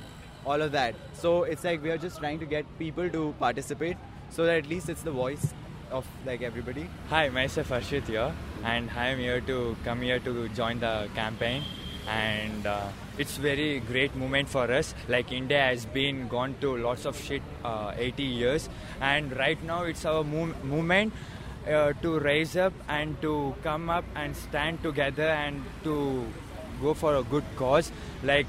all 0.46 0.60
of 0.62 0.72
that. 0.72 0.94
So 1.12 1.42
it's 1.44 1.64
like 1.64 1.82
we 1.82 1.90
are 1.90 1.98
just 1.98 2.18
trying 2.18 2.38
to 2.40 2.46
get 2.46 2.64
people 2.78 3.08
to 3.10 3.34
participate, 3.38 3.96
so 4.30 4.44
that 4.44 4.56
at 4.58 4.68
least 4.68 4.88
it's 4.88 5.02
the 5.02 5.10
voice 5.10 5.52
of 5.90 6.06
like 6.26 6.42
everybody. 6.42 6.88
Hi, 7.10 7.28
myself 7.28 7.68
Arshit 7.68 8.06
here, 8.06 8.32
and 8.64 8.90
I 8.96 9.08
am 9.08 9.18
here 9.18 9.40
to 9.42 9.76
come 9.84 10.02
here 10.02 10.18
to 10.20 10.48
join 10.50 10.80
the 10.80 11.08
campaign. 11.14 11.62
And 12.08 12.66
uh, 12.66 12.88
it's 13.18 13.36
very 13.36 13.80
great 13.80 14.14
moment 14.16 14.48
for 14.48 14.70
us. 14.72 14.94
Like 15.08 15.30
India 15.30 15.60
has 15.60 15.84
been 15.84 16.28
gone 16.28 16.54
to 16.60 16.76
lots 16.76 17.04
of 17.04 17.20
shit 17.20 17.42
uh, 17.64 17.92
80 17.96 18.22
years, 18.22 18.68
and 19.00 19.36
right 19.36 19.62
now 19.62 19.82
it's 19.84 20.04
our 20.04 20.24
mov- 20.24 20.62
movement 20.64 21.12
uh, 21.66 21.92
to 22.02 22.18
rise 22.18 22.56
up 22.56 22.72
and 22.88 23.20
to 23.20 23.54
come 23.62 23.90
up 23.90 24.04
and 24.14 24.34
stand 24.34 24.82
together 24.82 25.28
and 25.28 25.62
to 25.84 26.24
go 26.80 26.94
for 26.94 27.16
a 27.16 27.22
good 27.22 27.44
cause. 27.56 27.92
Like 28.22 28.46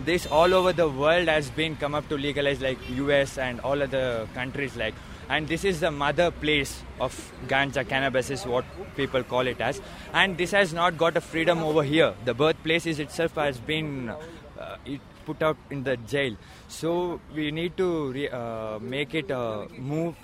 this 0.00 0.26
all 0.26 0.52
over 0.52 0.72
the 0.72 0.88
world 0.88 1.28
has 1.28 1.50
been 1.50 1.76
come 1.76 1.94
up 1.94 2.08
to 2.08 2.16
legalize 2.16 2.60
like 2.60 2.78
US 2.90 3.38
and 3.38 3.60
all 3.60 3.80
other 3.82 4.26
countries 4.34 4.76
like 4.76 4.94
and 5.28 5.48
this 5.48 5.64
is 5.64 5.80
the 5.80 5.90
mother 5.90 6.30
place 6.30 6.82
of 7.00 7.32
ganja 7.48 7.86
cannabis 7.88 8.30
is 8.30 8.44
what 8.44 8.64
people 8.96 9.22
call 9.22 9.46
it 9.46 9.60
as. 9.60 9.80
And 10.12 10.36
this 10.36 10.50
has 10.50 10.72
not 10.72 10.98
got 10.98 11.16
a 11.16 11.20
freedom 11.20 11.62
over 11.62 11.82
here. 11.82 12.14
The 12.24 12.34
birthplace 12.34 12.86
is 12.86 12.98
itself 12.98 13.34
has 13.36 13.58
been 13.58 14.10
uh, 14.10 14.76
it 14.84 15.00
put 15.24 15.42
out 15.42 15.56
in 15.70 15.84
the 15.84 15.96
jail. 15.96 16.36
So 16.68 17.20
we 17.34 17.50
need 17.50 17.76
to 17.78 18.12
re- 18.12 18.28
uh, 18.28 18.78
make 18.78 19.14
it 19.14 19.30
a 19.30 19.66
move 19.78 20.14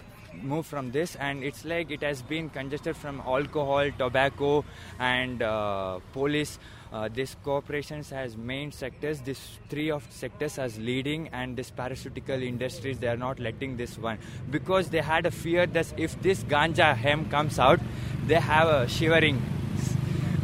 move 0.43 0.65
from 0.65 0.93
this, 0.93 1.17
and 1.17 1.43
it's 1.43 1.65
like 1.65 1.91
it 1.91 2.03
has 2.03 2.23
been 2.23 2.49
congested 2.51 2.97
from 2.97 3.21
alcohol, 3.21 3.91
tobacco, 3.99 4.65
and 4.99 5.43
uh, 5.43 5.99
police. 6.13 6.59
Uh, 6.93 7.09
this 7.13 7.37
corporations 7.45 8.11
has 8.11 8.37
main 8.37 8.73
sectors. 8.73 9.21
This 9.21 9.59
three 9.69 9.91
of 9.91 10.05
sectors 10.11 10.59
as 10.59 10.79
leading, 10.79 11.29
and 11.29 11.57
this 11.57 11.71
parasitical 11.71 12.43
industries 12.43 12.99
they 12.99 13.07
are 13.07 13.17
not 13.17 13.39
letting 13.39 13.77
this 13.77 13.97
one 13.97 14.19
because 14.51 14.91
they 14.91 15.01
had 15.01 15.25
a 15.27 15.31
fear 15.31 15.67
that 15.67 15.93
if 15.97 16.21
this 16.21 16.43
ganja 16.45 16.97
hemp 16.97 17.31
comes 17.31 17.59
out, 17.59 17.79
they 18.27 18.41
have 18.41 18.69
a 18.69 18.89
shivering. 18.89 19.41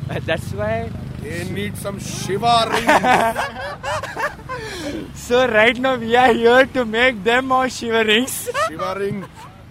That's 0.09 0.53
why 0.53 0.89
They 1.21 1.45
need 1.51 1.77
some 1.77 1.99
Shiva 1.99 2.69
ring. 2.71 2.87
So 5.15 5.49
right 5.49 5.77
now 5.77 5.97
we 5.97 6.15
are 6.15 6.33
here 6.33 6.67
to 6.67 6.85
make 6.85 7.25
them 7.25 7.51
all 7.51 7.65
shiverings. 7.67 8.49
Shiva 8.69 8.95
ring. 8.97 9.25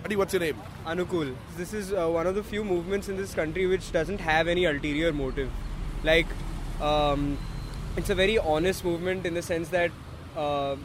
Buddy, 0.04 0.16
what's 0.18 0.34
your 0.34 0.42
name? 0.42 0.58
Anukul. 0.86 1.34
This 1.56 1.74
is 1.74 1.94
uh, 1.94 2.08
one 2.10 2.28
of 2.28 2.36
the 2.36 2.44
few 2.44 2.64
movements 2.66 3.08
in 3.08 3.16
this 3.16 3.34
country 3.34 3.66
which 3.66 3.92
doesn't 3.94 4.20
have 4.20 4.48
any 4.50 4.66
ulterior 4.66 5.14
motive. 5.14 5.50
Like, 6.04 6.28
um, 6.82 7.38
it's 7.98 8.10
a 8.10 8.16
very 8.16 8.38
honest 8.38 8.84
movement 8.84 9.26
in 9.26 9.34
the 9.34 9.42
sense 9.42 9.70
that 9.70 9.92
uh, 10.36 10.76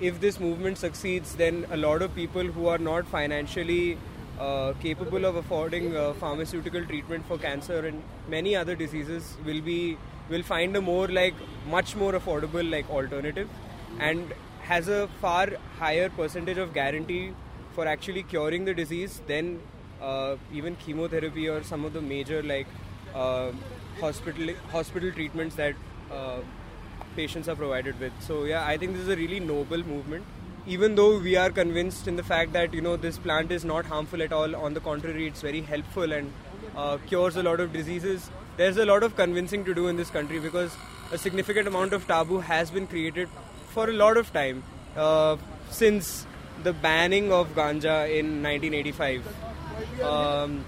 if 0.00 0.20
this 0.20 0.40
movement 0.40 0.78
succeeds, 0.78 1.34
then 1.36 1.66
a 1.70 1.76
lot 1.76 2.02
of 2.02 2.14
people 2.14 2.42
who 2.42 2.66
are 2.66 2.78
not 2.78 3.06
financially 3.06 3.96
uh, 4.38 4.72
capable 4.80 5.24
of 5.24 5.36
affording 5.36 5.96
uh, 5.96 6.12
pharmaceutical 6.14 6.84
treatment 6.84 7.24
for 7.26 7.38
cancer 7.38 7.86
and 7.86 8.02
many 8.28 8.56
other 8.56 8.74
diseases 8.74 9.36
will 9.44 9.60
be 9.60 9.96
will 10.28 10.42
find 10.42 10.74
a 10.76 10.80
more 10.80 11.06
like 11.08 11.34
much 11.70 11.94
more 11.94 12.12
affordable 12.12 12.68
like 12.68 12.88
alternative 12.90 13.48
and 14.00 14.32
has 14.62 14.88
a 14.88 15.06
far 15.20 15.48
higher 15.78 16.08
percentage 16.08 16.58
of 16.58 16.72
guarantee 16.74 17.32
for 17.74 17.86
actually 17.86 18.22
curing 18.22 18.64
the 18.64 18.74
disease 18.74 19.20
than 19.28 19.60
uh, 20.02 20.36
even 20.52 20.74
chemotherapy 20.76 21.48
or 21.48 21.62
some 21.62 21.84
of 21.84 21.92
the 21.92 22.00
major 22.00 22.42
like 22.42 22.66
uh, 23.14 23.52
hospital 24.00 24.54
hospital 24.70 25.12
treatments 25.12 25.56
that 25.56 25.74
uh, 26.10 26.38
patients 27.16 27.48
are 27.48 27.56
provided 27.56 27.98
with. 28.00 28.12
So 28.20 28.44
yeah, 28.44 28.64
I 28.66 28.76
think 28.76 28.92
this 28.94 29.02
is 29.02 29.08
a 29.08 29.16
really 29.16 29.40
noble 29.40 29.82
movement. 29.84 30.24
Even 30.66 30.94
though 30.94 31.18
we 31.18 31.36
are 31.36 31.50
convinced 31.50 32.08
in 32.08 32.16
the 32.16 32.22
fact 32.22 32.52
that 32.54 32.72
you 32.72 32.80
know 32.80 32.96
this 32.96 33.18
plant 33.18 33.52
is 33.52 33.64
not 33.64 33.84
harmful 33.84 34.22
at 34.22 34.32
all, 34.32 34.56
on 34.56 34.74
the 34.74 34.80
contrary, 34.80 35.26
it's 35.26 35.42
very 35.42 35.60
helpful 35.60 36.12
and 36.12 36.32
uh, 36.76 36.96
cures 37.06 37.36
a 37.36 37.42
lot 37.42 37.60
of 37.60 37.72
diseases. 37.72 38.30
There's 38.56 38.76
a 38.76 38.86
lot 38.86 39.02
of 39.02 39.16
convincing 39.16 39.64
to 39.64 39.74
do 39.74 39.88
in 39.88 39.96
this 39.96 40.10
country 40.10 40.38
because 40.38 40.74
a 41.12 41.18
significant 41.18 41.68
amount 41.68 41.92
of 41.92 42.06
taboo 42.06 42.40
has 42.40 42.70
been 42.70 42.86
created 42.86 43.28
for 43.68 43.90
a 43.90 43.92
lot 43.92 44.16
of 44.16 44.32
time 44.32 44.62
uh, 44.96 45.36
since 45.70 46.26
the 46.62 46.72
banning 46.72 47.32
of 47.32 47.54
ganja 47.54 48.08
in 48.08 48.42
1985. 48.42 49.26
Um, 50.02 50.64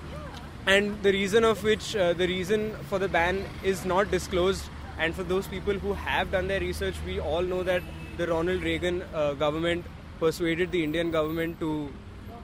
and 0.67 1.03
the 1.03 1.13
reason 1.13 1.45
of 1.45 1.63
which 1.63 1.95
uh, 1.97 2.13
the 2.13 2.27
reason 2.27 2.75
for 2.89 2.99
the 2.99 3.09
ban 3.09 3.45
is 3.63 3.85
not 3.85 4.11
disclosed. 4.11 4.65
And 4.99 5.15
for 5.15 5.23
those 5.23 5.47
people 5.47 5.75
who 5.75 5.93
have 5.93 6.31
done 6.33 6.49
their 6.49 6.61
research 6.61 6.95
we 7.05 7.21
all 7.21 7.43
know 7.43 7.63
that 7.63 7.83
the 8.17 8.27
ronald 8.27 8.63
reagan 8.63 9.03
uh, 9.15 9.35
government 9.35 9.85
persuaded 10.19 10.71
the 10.73 10.83
indian 10.83 11.11
government 11.11 11.59
to 11.61 11.93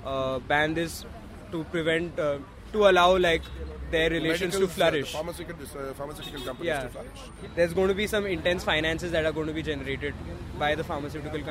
uh, 0.04 0.38
ban 0.40 0.74
this 0.74 1.04
to 1.52 1.64
prevent 1.64 2.18
uh, 2.18 2.38
to 2.72 2.88
allow 2.88 3.16
like 3.16 3.42
their 3.90 4.08
relations 4.10 4.54
to 4.54 4.60
Medicals, 4.60 4.76
flourish. 4.76 5.12
pharmaceutical, 5.12 5.64
uh, 5.64 5.92
pharmaceutical 5.94 6.40
companies 6.40 6.66
yeah. 6.66 6.82
to 6.82 6.88
flourish. 6.88 7.20
there's 7.54 7.74
going 7.74 7.88
to 7.88 7.94
be 7.94 8.06
some 8.06 8.26
intense 8.26 8.64
finances 8.64 9.12
that 9.12 9.26
are 9.26 9.32
going 9.32 9.46
to 9.46 9.52
be 9.52 9.62
generated 9.62 10.14
by 10.58 10.74
the 10.74 10.84
pharmaceutical 10.84 11.42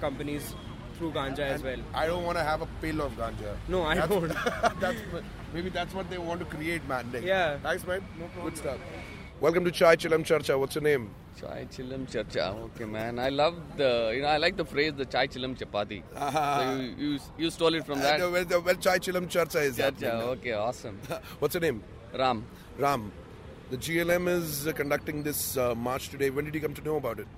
companies 0.00 0.54
through 0.98 1.12
ganja 1.12 1.38
as 1.56 1.62
well 1.62 1.78
I 1.94 2.06
don't 2.06 2.24
want 2.24 2.36
to 2.38 2.44
have 2.44 2.60
a 2.62 2.68
pill 2.82 3.00
of 3.00 3.12
ganja. 3.16 3.54
No, 3.68 3.82
I 3.84 3.94
That's- 3.94 4.10
don't. 4.10 4.80
that's 4.80 4.98
maybe 5.54 5.70
that's 5.70 5.94
what 5.94 6.10
they 6.10 6.18
want 6.18 6.40
to 6.40 6.46
create, 6.46 6.86
man. 6.88 7.10
Like, 7.12 7.24
Yeah. 7.24 7.58
Thanks, 7.62 7.86
man. 7.86 8.02
Good 8.42 8.56
stuff. 8.56 8.78
Welcome 9.40 9.64
to 9.66 9.70
Chai 9.70 9.94
Chilam 9.96 10.24
Charcha. 10.24 10.58
What's 10.58 10.74
your 10.74 10.82
name? 10.82 11.10
Chai 11.40 11.66
Chilam 11.70 12.06
Charcha. 12.12 12.46
Okay, 12.68 12.84
man. 12.84 13.20
I 13.20 13.28
love 13.28 13.54
the, 13.76 14.10
you 14.14 14.22
know, 14.22 14.28
I 14.28 14.38
like 14.38 14.56
the 14.56 14.64
phrase 14.64 14.94
the 14.94 15.06
Chai 15.06 15.28
Chilam 15.28 15.56
Chapati. 15.56 16.02
So 16.32 16.72
you, 16.72 17.12
you, 17.12 17.18
you 17.38 17.50
stole 17.50 17.74
it 17.74 17.86
from 17.86 18.00
that. 18.00 18.20
Uh, 18.20 18.30
well, 18.32 18.44
the- 18.44 18.60
well, 18.60 18.74
Chai 18.74 18.98
Chilam 18.98 19.28
Charcha 19.28 19.62
is 19.62 19.78
Charcha. 19.78 20.00
happening. 20.00 20.28
Okay, 20.38 20.52
awesome. 20.54 20.98
What's 21.38 21.54
your 21.54 21.60
name? 21.60 21.82
Ram. 22.18 22.44
Ram. 22.78 23.12
The 23.70 23.76
GLM 23.76 24.28
is 24.28 24.66
uh, 24.66 24.72
conducting 24.72 25.22
this 25.22 25.56
uh, 25.56 25.74
march 25.74 26.08
today. 26.08 26.30
When 26.30 26.44
did 26.46 26.54
you 26.54 26.60
come 26.60 26.74
to 26.74 26.82
know 26.82 26.96
about 26.96 27.20
it? 27.20 27.28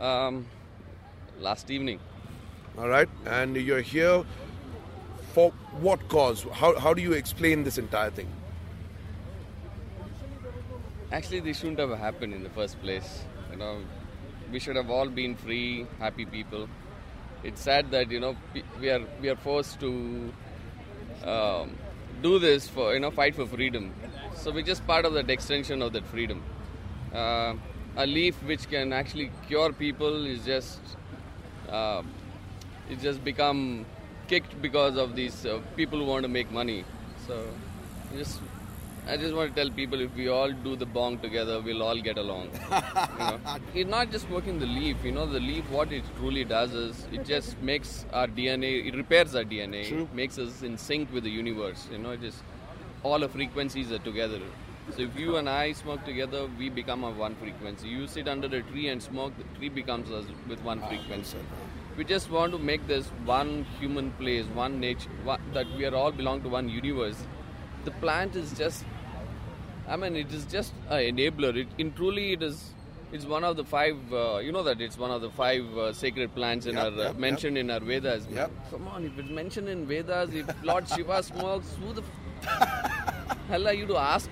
Um, 0.00 0.46
last 1.40 1.70
evening. 1.70 1.98
All 2.78 2.88
right. 2.88 3.08
And 3.26 3.56
you're 3.56 3.80
here 3.80 4.24
for 5.32 5.50
what 5.80 6.08
cause? 6.08 6.44
How, 6.52 6.78
how 6.78 6.94
do 6.94 7.02
you 7.02 7.12
explain 7.12 7.64
this 7.64 7.76
entire 7.76 8.10
thing? 8.10 8.28
Actually, 11.10 11.40
this 11.40 11.58
shouldn't 11.58 11.80
have 11.80 11.90
happened 11.98 12.34
in 12.34 12.44
the 12.44 12.50
first 12.50 12.80
place. 12.80 13.24
You 13.50 13.56
know, 13.56 13.78
we 14.52 14.60
should 14.60 14.76
have 14.76 14.90
all 14.90 15.08
been 15.08 15.34
free, 15.34 15.86
happy 15.98 16.24
people. 16.24 16.68
It's 17.42 17.60
sad 17.60 17.90
that 17.90 18.12
you 18.12 18.20
know 18.20 18.36
we 18.80 18.90
are 18.90 19.02
we 19.20 19.28
are 19.28 19.36
forced 19.36 19.80
to 19.80 20.32
um, 21.24 21.76
do 22.22 22.38
this 22.38 22.68
for 22.68 22.94
you 22.94 23.00
know 23.00 23.10
fight 23.10 23.34
for 23.34 23.46
freedom. 23.46 23.92
So 24.36 24.52
we're 24.52 24.62
just 24.62 24.86
part 24.86 25.04
of 25.04 25.14
that 25.14 25.30
extension 25.30 25.82
of 25.82 25.92
that 25.94 26.06
freedom. 26.06 26.42
Uh, 27.12 27.54
a 27.96 28.06
leaf 28.06 28.40
which 28.44 28.68
can 28.68 28.92
actually 28.92 29.30
cure 29.48 29.72
people 29.72 30.26
is 30.26 30.44
just 30.44 30.80
uh, 31.68 32.02
it 32.90 33.00
just 33.00 33.24
become 33.24 33.86
kicked 34.28 34.60
because 34.60 34.96
of 34.96 35.16
these 35.16 35.46
uh, 35.46 35.60
people 35.76 35.98
who 35.98 36.04
want 36.04 36.22
to 36.22 36.28
make 36.28 36.50
money. 36.50 36.84
So 37.26 37.44
just 38.16 38.40
I 39.08 39.16
just 39.16 39.34
want 39.34 39.54
to 39.54 39.58
tell 39.58 39.70
people 39.74 40.00
if 40.02 40.14
we 40.14 40.28
all 40.28 40.52
do 40.52 40.76
the 40.76 40.84
bong 40.84 41.18
together, 41.18 41.62
we'll 41.62 41.82
all 41.82 41.98
get 41.98 42.18
along. 42.18 42.50
you 42.52 43.18
know? 43.18 43.38
It's 43.74 43.88
not 43.88 44.10
just 44.10 44.28
working 44.28 44.58
the 44.58 44.66
leaf. 44.66 44.96
You 45.02 45.12
know, 45.12 45.24
the 45.24 45.40
leaf, 45.40 45.70
what 45.70 45.92
it 45.92 46.04
truly 46.18 46.44
does 46.44 46.74
is 46.74 47.06
it 47.10 47.24
just 47.24 47.58
makes 47.62 48.04
our 48.12 48.26
DNA, 48.26 48.86
it 48.86 48.94
repairs 48.94 49.34
our 49.34 49.44
DNA, 49.44 49.88
True. 49.88 50.02
it 50.02 50.14
makes 50.14 50.38
us 50.38 50.62
in 50.62 50.76
sync 50.76 51.10
with 51.10 51.24
the 51.24 51.30
universe. 51.30 51.88
You 51.90 51.98
know, 51.98 52.10
it 52.10 52.20
just 52.20 52.42
all 53.02 53.18
the 53.20 53.28
frequencies 53.30 53.90
are 53.92 53.98
together. 54.10 54.40
So 54.94 55.02
if 55.02 55.18
you 55.18 55.36
and 55.36 55.48
I 55.48 55.72
smoke 55.72 56.04
together, 56.04 56.46
we 56.58 56.68
become 56.68 57.02
a 57.04 57.10
one 57.10 57.34
frequency. 57.36 57.88
You 57.88 58.06
sit 58.06 58.28
under 58.28 58.54
a 58.54 58.62
tree 58.62 58.88
and 58.88 59.02
smoke, 59.02 59.32
the 59.38 59.44
tree 59.58 59.68
becomes 59.70 60.10
us 60.10 60.26
with 60.48 60.60
one 60.62 60.80
frequency. 60.86 61.38
We 61.98 62.04
just 62.04 62.30
want 62.30 62.52
to 62.52 62.58
make 62.58 62.86
this 62.86 63.08
one 63.24 63.66
human 63.80 64.12
place, 64.12 64.46
one 64.54 64.78
nature, 64.78 65.10
one, 65.24 65.40
that 65.52 65.66
we 65.76 65.84
are 65.84 65.94
all 65.96 66.12
belong 66.12 66.42
to 66.42 66.48
one 66.48 66.68
universe. 66.68 67.16
The 67.84 67.90
plant 67.90 68.36
is 68.36 68.52
just, 68.52 68.84
I 69.88 69.96
mean, 69.96 70.14
it 70.14 70.32
is 70.32 70.44
just 70.44 70.74
an 70.90 71.00
enabler. 71.00 71.56
It, 71.56 71.66
in 71.76 71.92
truly, 71.92 72.34
it 72.34 72.42
is. 72.44 72.70
It's 73.10 73.24
one 73.24 73.42
of 73.42 73.56
the 73.56 73.64
five. 73.64 73.96
Uh, 74.12 74.38
you 74.38 74.52
know 74.52 74.62
that 74.62 74.80
it's 74.80 74.96
one 74.96 75.10
of 75.10 75.22
the 75.22 75.30
five 75.30 75.64
uh, 75.76 75.92
sacred 75.92 76.32
plants 76.36 76.66
in 76.66 76.76
Yep, 76.76 76.84
our 76.84 76.92
uh, 76.92 77.02
yep, 77.06 77.16
mentioned 77.16 77.58
in 77.58 77.68
our 77.68 77.80
Vedas. 77.80 78.28
Yep. 78.30 78.50
Come 78.70 78.86
on, 78.86 79.04
if 79.04 79.18
it's 79.18 79.30
mentioned 79.30 79.68
in 79.68 79.84
Vedas, 79.86 80.30
if 80.32 80.46
Lord 80.62 80.88
Shiva 80.94 81.20
smokes, 81.24 81.74
who 81.80 81.94
the 81.94 82.02
f- 82.42 83.38
hell 83.48 83.66
are 83.66 83.72
you 83.72 83.86
to 83.86 83.96
ask? 83.96 84.30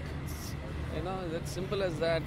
You 0.94 1.02
know, 1.02 1.18
it's 1.32 1.48
as 1.48 1.50
simple 1.50 1.82
as 1.82 1.98
that. 1.98 2.22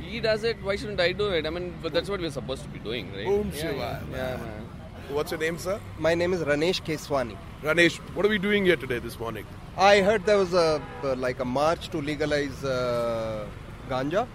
He 0.00 0.18
does 0.18 0.42
it. 0.42 0.60
Why 0.60 0.74
shouldn't 0.74 0.98
I 0.98 1.12
do 1.12 1.28
it? 1.28 1.46
I 1.46 1.50
mean, 1.50 1.72
but 1.80 1.92
that's 1.92 2.08
what 2.10 2.20
we're 2.20 2.30
supposed 2.30 2.64
to 2.64 2.68
be 2.70 2.80
doing, 2.80 3.12
right? 3.12 3.26
Boom 3.26 3.52
yeah, 3.54 3.60
Shiva, 3.60 4.06
Yeah, 4.10 4.16
yeah, 4.16 4.36
man. 4.38 4.71
What's 5.10 5.30
your 5.30 5.40
name, 5.40 5.58
sir? 5.58 5.80
My 5.98 6.14
name 6.14 6.32
is 6.32 6.40
Ranesh 6.40 6.80
Keswani. 6.82 7.36
Ranesh, 7.62 7.98
what 8.14 8.24
are 8.24 8.28
we 8.28 8.38
doing 8.38 8.64
here 8.64 8.76
today 8.76 8.98
this 8.98 9.18
morning? 9.18 9.44
I 9.76 10.00
heard 10.00 10.24
there 10.24 10.38
was 10.38 10.54
a 10.54 10.80
uh, 11.02 11.14
like 11.16 11.40
a 11.40 11.44
march 11.44 11.88
to 11.90 11.98
legalize 11.98 12.64
uh, 12.64 13.46
ganja, 13.90 14.26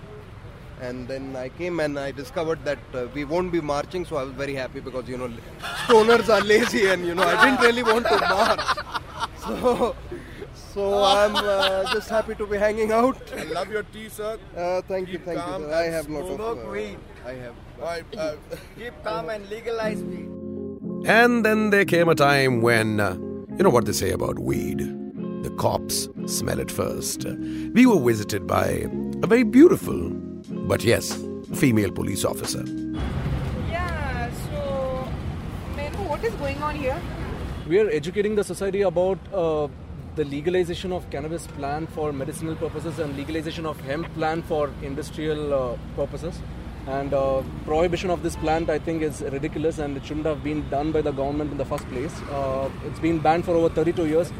and 0.81 1.07
then 1.07 1.35
I 1.35 1.49
came 1.49 1.79
and 1.79 1.97
I 1.97 2.11
discovered 2.11 2.63
that 2.65 2.79
uh, 2.93 3.07
we 3.13 3.23
won't 3.23 3.51
be 3.51 3.61
marching. 3.61 4.05
So 4.05 4.17
I 4.17 4.23
was 4.23 4.33
very 4.33 4.53
happy 4.53 4.79
because 4.79 5.07
you 5.07 5.17
know 5.17 5.29
stoners 5.85 6.29
are 6.29 6.41
lazy, 6.41 6.87
and 6.87 7.05
you 7.05 7.15
know 7.15 7.23
I 7.23 7.45
didn't 7.45 7.61
really 7.61 7.83
want 7.83 8.05
to 8.07 8.19
march. 8.19 8.67
So 9.47 9.95
so 10.53 11.03
I'm 11.03 11.35
uh, 11.35 11.91
just 11.93 12.09
happy 12.09 12.35
to 12.35 12.45
be 12.45 12.57
hanging 12.57 12.91
out. 12.91 13.17
I 13.35 13.43
love 13.45 13.71
your 13.71 13.83
tea, 13.83 14.09
sir. 14.09 14.37
Uh, 14.55 14.81
thank 14.81 15.09
you, 15.09 15.19
thank 15.19 15.39
you. 15.39 15.65
Sir. 15.65 15.73
I 15.73 15.83
have 15.83 16.09
lot 16.09 16.25
of. 16.25 16.35
smoke 16.35 16.65
uh, 16.65 16.71
weed. 16.71 16.99
I 17.25 17.33
have. 17.33 17.55
Right, 17.79 18.17
uh, 18.17 18.35
Keep 18.77 19.03
calm 19.03 19.29
and 19.29 19.49
legalize 19.49 20.03
weed. 20.03 20.36
And 21.07 21.45
then 21.45 21.69
there 21.69 21.85
came 21.85 22.09
a 22.09 22.15
time 22.15 22.61
when, 22.61 22.99
uh, 22.99 23.13
you 23.57 23.63
know 23.63 23.69
what 23.69 23.85
they 23.85 23.93
say 23.93 24.11
about 24.11 24.39
weed? 24.39 24.79
The 25.41 25.49
cops 25.51 26.09
smell 26.25 26.59
it 26.59 26.69
first. 26.69 27.23
We 27.23 27.85
were 27.85 27.97
visited 27.97 28.45
by 28.45 28.89
a 29.23 29.27
very 29.27 29.43
beautiful, 29.43 30.09
but 30.67 30.83
yes, 30.83 31.17
female 31.55 31.91
police 31.91 32.25
officer. 32.25 32.65
Yeah, 33.69 34.29
so, 34.49 35.07
Menu, 35.77 35.97
what 36.09 36.21
is 36.25 36.33
going 36.33 36.61
on 36.61 36.75
here? 36.75 37.01
We 37.69 37.79
are 37.79 37.89
educating 37.89 38.35
the 38.35 38.43
society 38.43 38.81
about 38.81 39.17
uh, 39.33 39.69
the 40.17 40.25
legalization 40.25 40.91
of 40.91 41.09
cannabis 41.09 41.47
plant 41.47 41.89
for 41.91 42.11
medicinal 42.11 42.57
purposes 42.57 42.99
and 42.99 43.15
legalization 43.15 43.65
of 43.65 43.79
hemp 43.79 44.13
plant 44.15 44.45
for 44.45 44.71
industrial 44.81 45.53
uh, 45.53 45.77
purposes. 45.95 46.41
And 46.87 47.13
uh, 47.13 47.43
prohibition 47.65 48.09
of 48.09 48.23
this 48.23 48.37
plant, 48.37 48.69
I 48.69 48.79
think, 48.79 49.01
is 49.01 49.21
ridiculous, 49.21 49.77
and 49.77 49.97
it 49.97 50.05
shouldn't 50.05 50.25
have 50.25 50.41
been 50.41 50.67
done 50.69 50.93
by 50.93 51.01
the 51.01 51.11
government 51.11 51.51
in 51.51 51.57
the 51.57 51.65
first 51.65 51.85
place. 51.89 52.13
Uh, 52.31 52.69
it's 52.85 52.99
been 52.99 53.19
banned 53.19 53.43
for 53.43 53.51
over 53.51 53.67
32 53.67 54.05
years. 54.05 54.31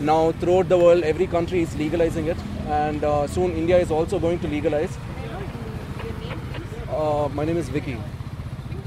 Now, 0.00 0.32
throughout 0.32 0.68
the 0.68 0.76
world, 0.78 1.04
every 1.04 1.28
country 1.28 1.62
is 1.62 1.76
legalizing 1.76 2.26
it, 2.26 2.36
and 2.66 3.04
uh, 3.04 3.28
soon 3.28 3.52
India 3.52 3.78
is 3.78 3.92
also 3.92 4.18
going 4.18 4.40
to 4.40 4.48
legalize. 4.48 4.98
Uh, 6.90 7.28
my 7.32 7.44
name 7.44 7.56
is 7.56 7.68
Vicky. 7.68 7.96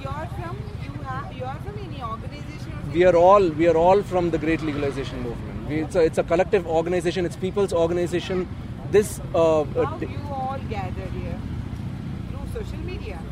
You're 0.02 0.12
from 0.38 0.58
you 0.84 0.92
have 1.04 1.34
you 1.34 1.46
are 1.46 1.60
from 1.60 1.78
any 1.80 2.04
organization 2.04 2.92
We 2.94 3.04
are 3.06 3.16
all 3.16 3.50
we 3.50 3.68
are 3.68 3.78
all 3.78 4.04
from 4.04 4.30
the 4.30 4.38
Great 4.38 4.62
Legalization 4.62 5.24
Movement. 5.24 5.70
We, 5.70 5.76
it's, 5.84 5.96
a, 5.96 6.04
it's 6.04 6.18
a 6.18 6.24
collective 6.24 6.68
organization. 6.68 7.26
It's 7.26 7.38
people's 7.38 7.74
organization. 7.74 8.48
This, 8.92 9.20
uh, 9.34 9.64
how 9.64 9.98
you 10.00 10.20
all 10.32 10.60
gathered 10.70 11.10
here 11.12 11.16
through 11.16 11.16
social 11.16 11.22
media. 11.22 11.35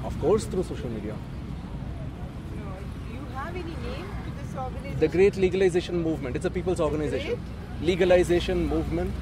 Of 0.03 0.19
course, 0.19 0.45
through 0.45 0.63
social 0.63 0.89
media. 0.89 1.15
No, 2.57 2.72
do 3.07 3.13
you 3.13 3.25
have 3.36 3.55
any 3.55 3.63
name 3.63 4.07
to 4.25 4.31
this 4.41 4.55
organization? 4.55 5.00
The 5.00 5.07
Great 5.07 5.36
Legalization 5.38 6.01
Movement. 6.03 6.36
It's 6.36 6.45
a 6.45 6.50
people's 6.50 6.79
organization. 6.79 7.39
Legalization 7.81 8.67
Movement. 8.67 9.13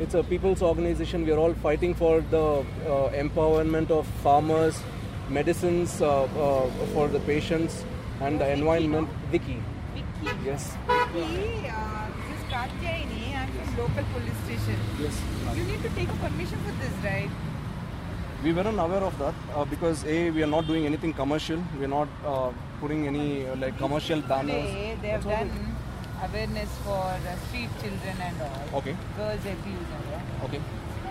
It's 0.00 0.14
a 0.14 0.22
people's 0.22 0.62
organization. 0.62 1.24
We 1.26 1.32
are 1.32 1.38
all 1.38 1.54
fighting 1.54 1.94
for 1.94 2.20
the 2.20 2.64
uh, 2.86 3.10
empowerment 3.10 3.90
of 3.90 4.06
farmers, 4.22 4.80
medicines 5.28 6.00
uh, 6.00 6.22
uh, 6.22 6.70
for 6.94 7.08
the 7.08 7.20
patients, 7.20 7.84
and 8.20 8.40
the 8.40 8.48
environment. 8.48 9.08
Vicky. 9.30 9.60
Vicky. 9.94 10.36
Yes. 10.44 10.76
Vicky, 10.86 11.20
this 11.20 12.36
is 12.36 12.44
Katyayani. 12.52 13.36
I'm 13.36 13.48
from 13.50 13.76
local 13.76 14.04
police 14.14 14.38
station. 14.44 14.78
Yes. 15.00 15.20
You 15.56 15.64
need 15.64 15.82
to 15.82 15.88
take 15.90 16.08
a 16.08 16.16
permission 16.16 16.58
for 16.58 16.72
this, 16.80 16.92
right? 17.04 17.30
We 18.44 18.52
weren't 18.52 18.78
aware 18.78 19.02
of 19.02 19.18
that 19.18 19.34
uh, 19.52 19.64
because 19.64 20.04
a 20.04 20.30
we 20.30 20.44
are 20.44 20.52
not 20.54 20.68
doing 20.68 20.86
anything 20.86 21.12
commercial. 21.12 21.60
We 21.76 21.86
are 21.86 21.94
not 21.94 22.08
uh, 22.24 22.52
putting 22.80 23.08
any 23.08 23.48
uh, 23.48 23.56
like 23.56 23.76
commercial 23.78 24.20
banners. 24.20 24.64
Today 24.66 24.96
they 25.02 25.08
have 25.08 25.24
done 25.24 25.50
awareness 26.22 26.70
for 26.84 26.92
uh, 26.92 27.36
street 27.48 27.68
children 27.80 28.16
and 28.28 28.40
all. 28.42 28.78
Okay. 28.78 28.96
Girls 29.16 29.40
abuse 29.40 29.90
and 29.96 30.14
all. 30.14 30.46
Okay. 30.46 30.60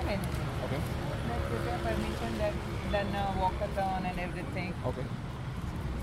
Anything. 0.07 0.47
Okay. 0.67 0.81
Like 1.29 1.67
have 1.67 1.83
permission 1.83 2.37
that 2.37 2.53
done 2.93 3.13
a 3.21 3.25
walkathon 3.41 4.09
and 4.09 4.19
everything. 4.19 4.73
Okay. 4.85 5.05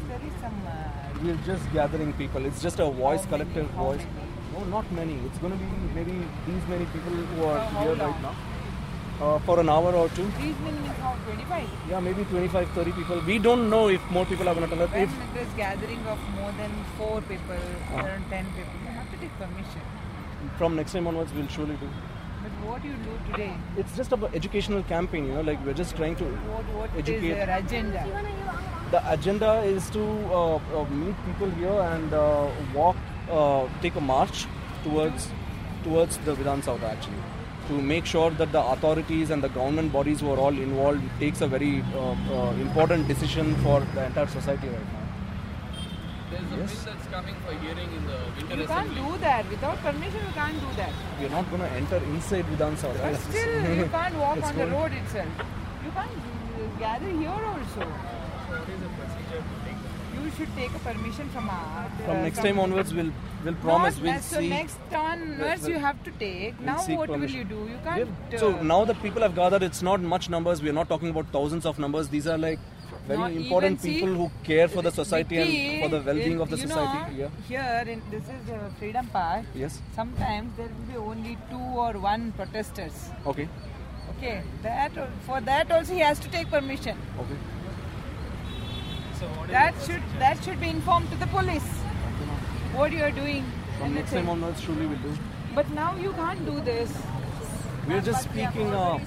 There 0.09 0.21
is 0.29 0.41
some. 0.43 0.61
Uh, 0.67 1.23
We're 1.23 1.43
just 1.47 1.73
gathering 1.73 2.13
people. 2.13 2.45
It's 2.45 2.61
just 2.61 2.81
a 2.81 2.91
voice, 2.91 3.25
How 3.25 3.31
collective 3.31 3.75
many? 3.75 3.87
Voice. 3.87 4.07
No, 4.53 4.65
not 4.65 4.93
many. 4.93 5.15
It's 5.25 5.39
going 5.39 5.55
to 5.55 5.59
be 5.59 5.71
maybe 5.95 6.19
these 6.47 6.69
many 6.69 6.85
people 6.85 7.13
who 7.13 7.45
are 7.45 7.67
For 7.71 7.81
here 7.81 7.95
right 7.95 8.21
now. 8.21 8.35
Uh, 9.21 9.39
for 9.41 9.61
an 9.61 9.69
hour 9.69 9.93
or 9.95 10.09
two. 10.11 10.25
these 10.41 10.59
means 10.67 10.87
how 11.01 11.15
25. 11.25 11.69
Yeah, 11.89 12.01
maybe 12.01 12.25
25, 12.25 12.69
30 12.71 12.93
people. 12.93 13.21
We 13.27 13.39
don't 13.39 13.71
know 13.71 13.89
if 13.89 14.01
more 14.11 14.25
people 14.27 14.49
are 14.49 14.55
going 14.55 14.69
to 14.69 14.75
turn 14.75 14.83
up. 14.85 14.93
When 14.93 15.03
If 15.03 15.37
is 15.43 15.53
gathering 15.57 16.01
of 16.15 16.19
more 16.39 16.51
than 16.59 16.73
four 16.99 17.21
people, 17.23 17.61
Ah. 17.93 18.01
around 18.03 18.25
10 18.31 18.47
people, 18.57 18.81
you 18.87 18.91
have 18.99 19.11
to 19.13 19.17
take 19.19 19.39
permission. 19.39 19.83
from 20.59 20.75
next 20.77 20.93
time 20.93 21.07
onwards, 21.07 21.33
we'll 21.33 21.47
surely 21.49 21.77
do. 21.83 21.89
But 22.43 22.53
what 22.69 22.83
do 22.83 22.89
you 22.89 22.97
do 23.05 23.13
today? 23.31 23.53
It's 23.83 23.97
just 23.97 24.13
about 24.17 24.35
educational 24.35 24.83
campaign, 24.83 25.27
you 25.29 25.35
know, 25.37 25.41
like 25.51 25.65
we're 25.65 25.79
just 25.83 25.97
trying 25.97 26.17
to 26.17 26.25
What 26.25 26.67
what 26.81 26.91
is 26.91 26.99
educate. 27.05 27.29
your 27.29 27.51
agenda? 27.61 28.03
The 28.91 29.01
agenda 29.13 29.53
is 29.77 29.89
to 29.91 30.03
uh, 30.41 30.57
uh, 30.57 30.85
meet 30.91 31.17
people 31.29 31.51
here 31.63 31.79
and 31.87 32.13
uh, 32.13 32.49
walk, 32.75 32.97
uh, 33.31 33.63
take 33.87 33.97
a 34.03 34.05
march 34.11 34.45
towards 34.83 35.29
towards 35.87 36.19
the 36.29 36.35
Vidhan 36.43 36.63
Soudha 36.69 36.91
actually, 36.91 37.23
to 37.69 37.81
make 37.81 38.07
sure 38.07 38.31
that 38.31 38.53
the 38.53 38.63
authorities 38.63 39.31
and 39.31 39.43
the 39.43 39.49
government 39.49 39.93
bodies 39.93 40.21
who 40.21 40.31
are 40.33 40.39
all 40.39 40.57
involved 40.67 41.03
takes 41.19 41.41
a 41.41 41.47
very 41.47 41.83
uh, 41.95 42.15
uh, 42.33 42.51
important 42.67 43.09
decision 43.09 43.55
for 43.57 43.81
the 43.95 44.05
entire 44.05 44.27
society 44.27 44.69
right 44.69 44.93
now. 44.93 45.01
There's 46.31 46.53
a 46.53 46.57
Yes. 46.57 46.75
bill 46.85 46.95
that's 46.95 47.07
coming 47.15 47.35
for 47.47 47.53
hearing 47.65 47.91
in 47.99 48.07
the 48.07 48.19
winter 48.37 48.57
You 48.63 48.67
can't 48.67 48.95
do 48.95 49.19
that. 49.25 49.49
Without 49.51 49.79
permission, 49.89 50.21
you 50.29 50.33
can't 50.35 50.61
do 50.61 50.71
that. 50.77 50.93
We're 51.21 51.29
not 51.37 51.49
going 51.51 51.63
to 51.63 51.71
enter 51.81 51.97
inside 52.15 52.45
Vidhan 52.53 52.75
Soudha. 52.85 53.03
But 53.11 53.21
still, 53.21 53.77
you 53.83 53.87
can't 53.97 54.17
walk 54.17 54.43
on 54.51 54.57
the 54.57 54.67
road 54.67 54.93
itself. 54.93 55.29
You 55.85 55.91
can't 55.99 56.79
gather 56.79 57.11
here 57.23 57.41
also. 57.53 57.87
You 60.15 60.31
should 60.37 60.55
take 60.57 60.75
a 60.75 60.79
permission 60.79 61.29
from 61.31 61.49
our. 61.51 61.89
From 62.05 62.23
next 62.23 62.39
time 62.39 62.59
onwards, 62.59 62.93
we'll 62.95 63.11
we'll 63.45 63.55
promise 63.65 63.97
Not 63.97 64.03
we'll 64.05 64.13
that- 64.13 64.23
so 64.25 64.39
see. 64.41 64.49
next 64.49 64.79
onwards 65.01 65.63
we'll- 65.63 65.71
you 65.73 65.79
have 65.85 66.03
to 66.05 66.11
take. 66.23 66.55
we'll 66.59 66.67
now 66.69 66.79
seek 66.87 66.99
what 66.99 67.11
will 67.11 67.35
you 67.39 67.45
do? 67.45 67.59
You 67.73 67.79
can't. 67.89 68.39
So 68.45 68.53
uh, 68.55 68.63
now 68.63 68.85
that 68.91 69.03
people 69.03 69.23
have 69.27 69.35
gathered, 69.41 69.63
it's 69.69 69.83
not 69.91 70.01
much 70.15 70.31
numbers. 70.37 70.63
We 70.63 70.71
are 70.71 70.79
not 70.81 70.89
talking 70.95 71.11
about 71.17 71.29
thousands 71.39 71.67
of 71.73 71.79
numbers. 71.87 72.09
These 72.15 72.27
are 72.35 72.39
like 72.39 72.59
very 73.09 73.19
Not 73.19 73.33
important 73.33 73.73
even, 73.73 73.79
see, 73.87 73.95
people 74.01 74.15
who 74.23 74.31
care 74.45 74.67
for 74.75 74.83
the 74.83 74.91
society 74.99 75.37
Vicky, 75.37 75.57
and 75.59 75.83
for 75.85 75.89
the 75.97 76.03
well-being 76.07 76.41
of 76.41 76.49
the 76.51 76.57
you 76.57 76.69
society. 76.69 77.13
Know, 77.13 77.19
yeah. 77.25 77.29
Here, 77.49 77.93
in, 77.95 78.03
this 78.11 78.23
is 78.37 78.51
uh, 78.51 78.61
Freedom 78.79 79.07
Park. 79.19 79.45
Yes. 79.55 79.81
Sometimes 79.95 80.57
there 80.57 80.69
will 80.79 80.87
be 80.93 80.97
only 81.13 81.37
two 81.51 81.67
or 81.87 81.93
one 82.07 82.33
protesters. 82.33 83.11
Okay. 83.27 83.49
Okay, 84.17 84.43
that 84.63 84.93
for 85.27 85.41
that 85.43 85.71
also 85.71 85.93
he 85.93 86.01
has 86.01 86.19
to 86.21 86.31
take 86.39 86.49
permission. 86.49 86.97
Okay. 87.25 87.37
That 89.55 89.75
should 89.87 90.03
that 90.19 90.43
should 90.45 90.61
be 90.61 90.69
informed 90.69 91.11
to 91.11 91.17
the 91.25 91.27
police. 91.33 91.67
What 92.79 92.93
you 92.93 93.03
are 93.09 93.13
doing. 93.19 93.45
From 93.79 93.95
next 93.95 94.13
time 94.17 94.29
onwards, 94.29 94.61
surely 94.61 94.87
we'll 94.87 94.99
do. 95.09 95.13
But 95.55 95.71
now 95.71 95.95
you 96.05 96.13
can't 96.13 96.45
do 96.47 96.61
this. 96.69 96.95
We're 97.89 98.01
just 98.01 98.25
speaking. 98.25 98.73
Uh, 98.75 98.99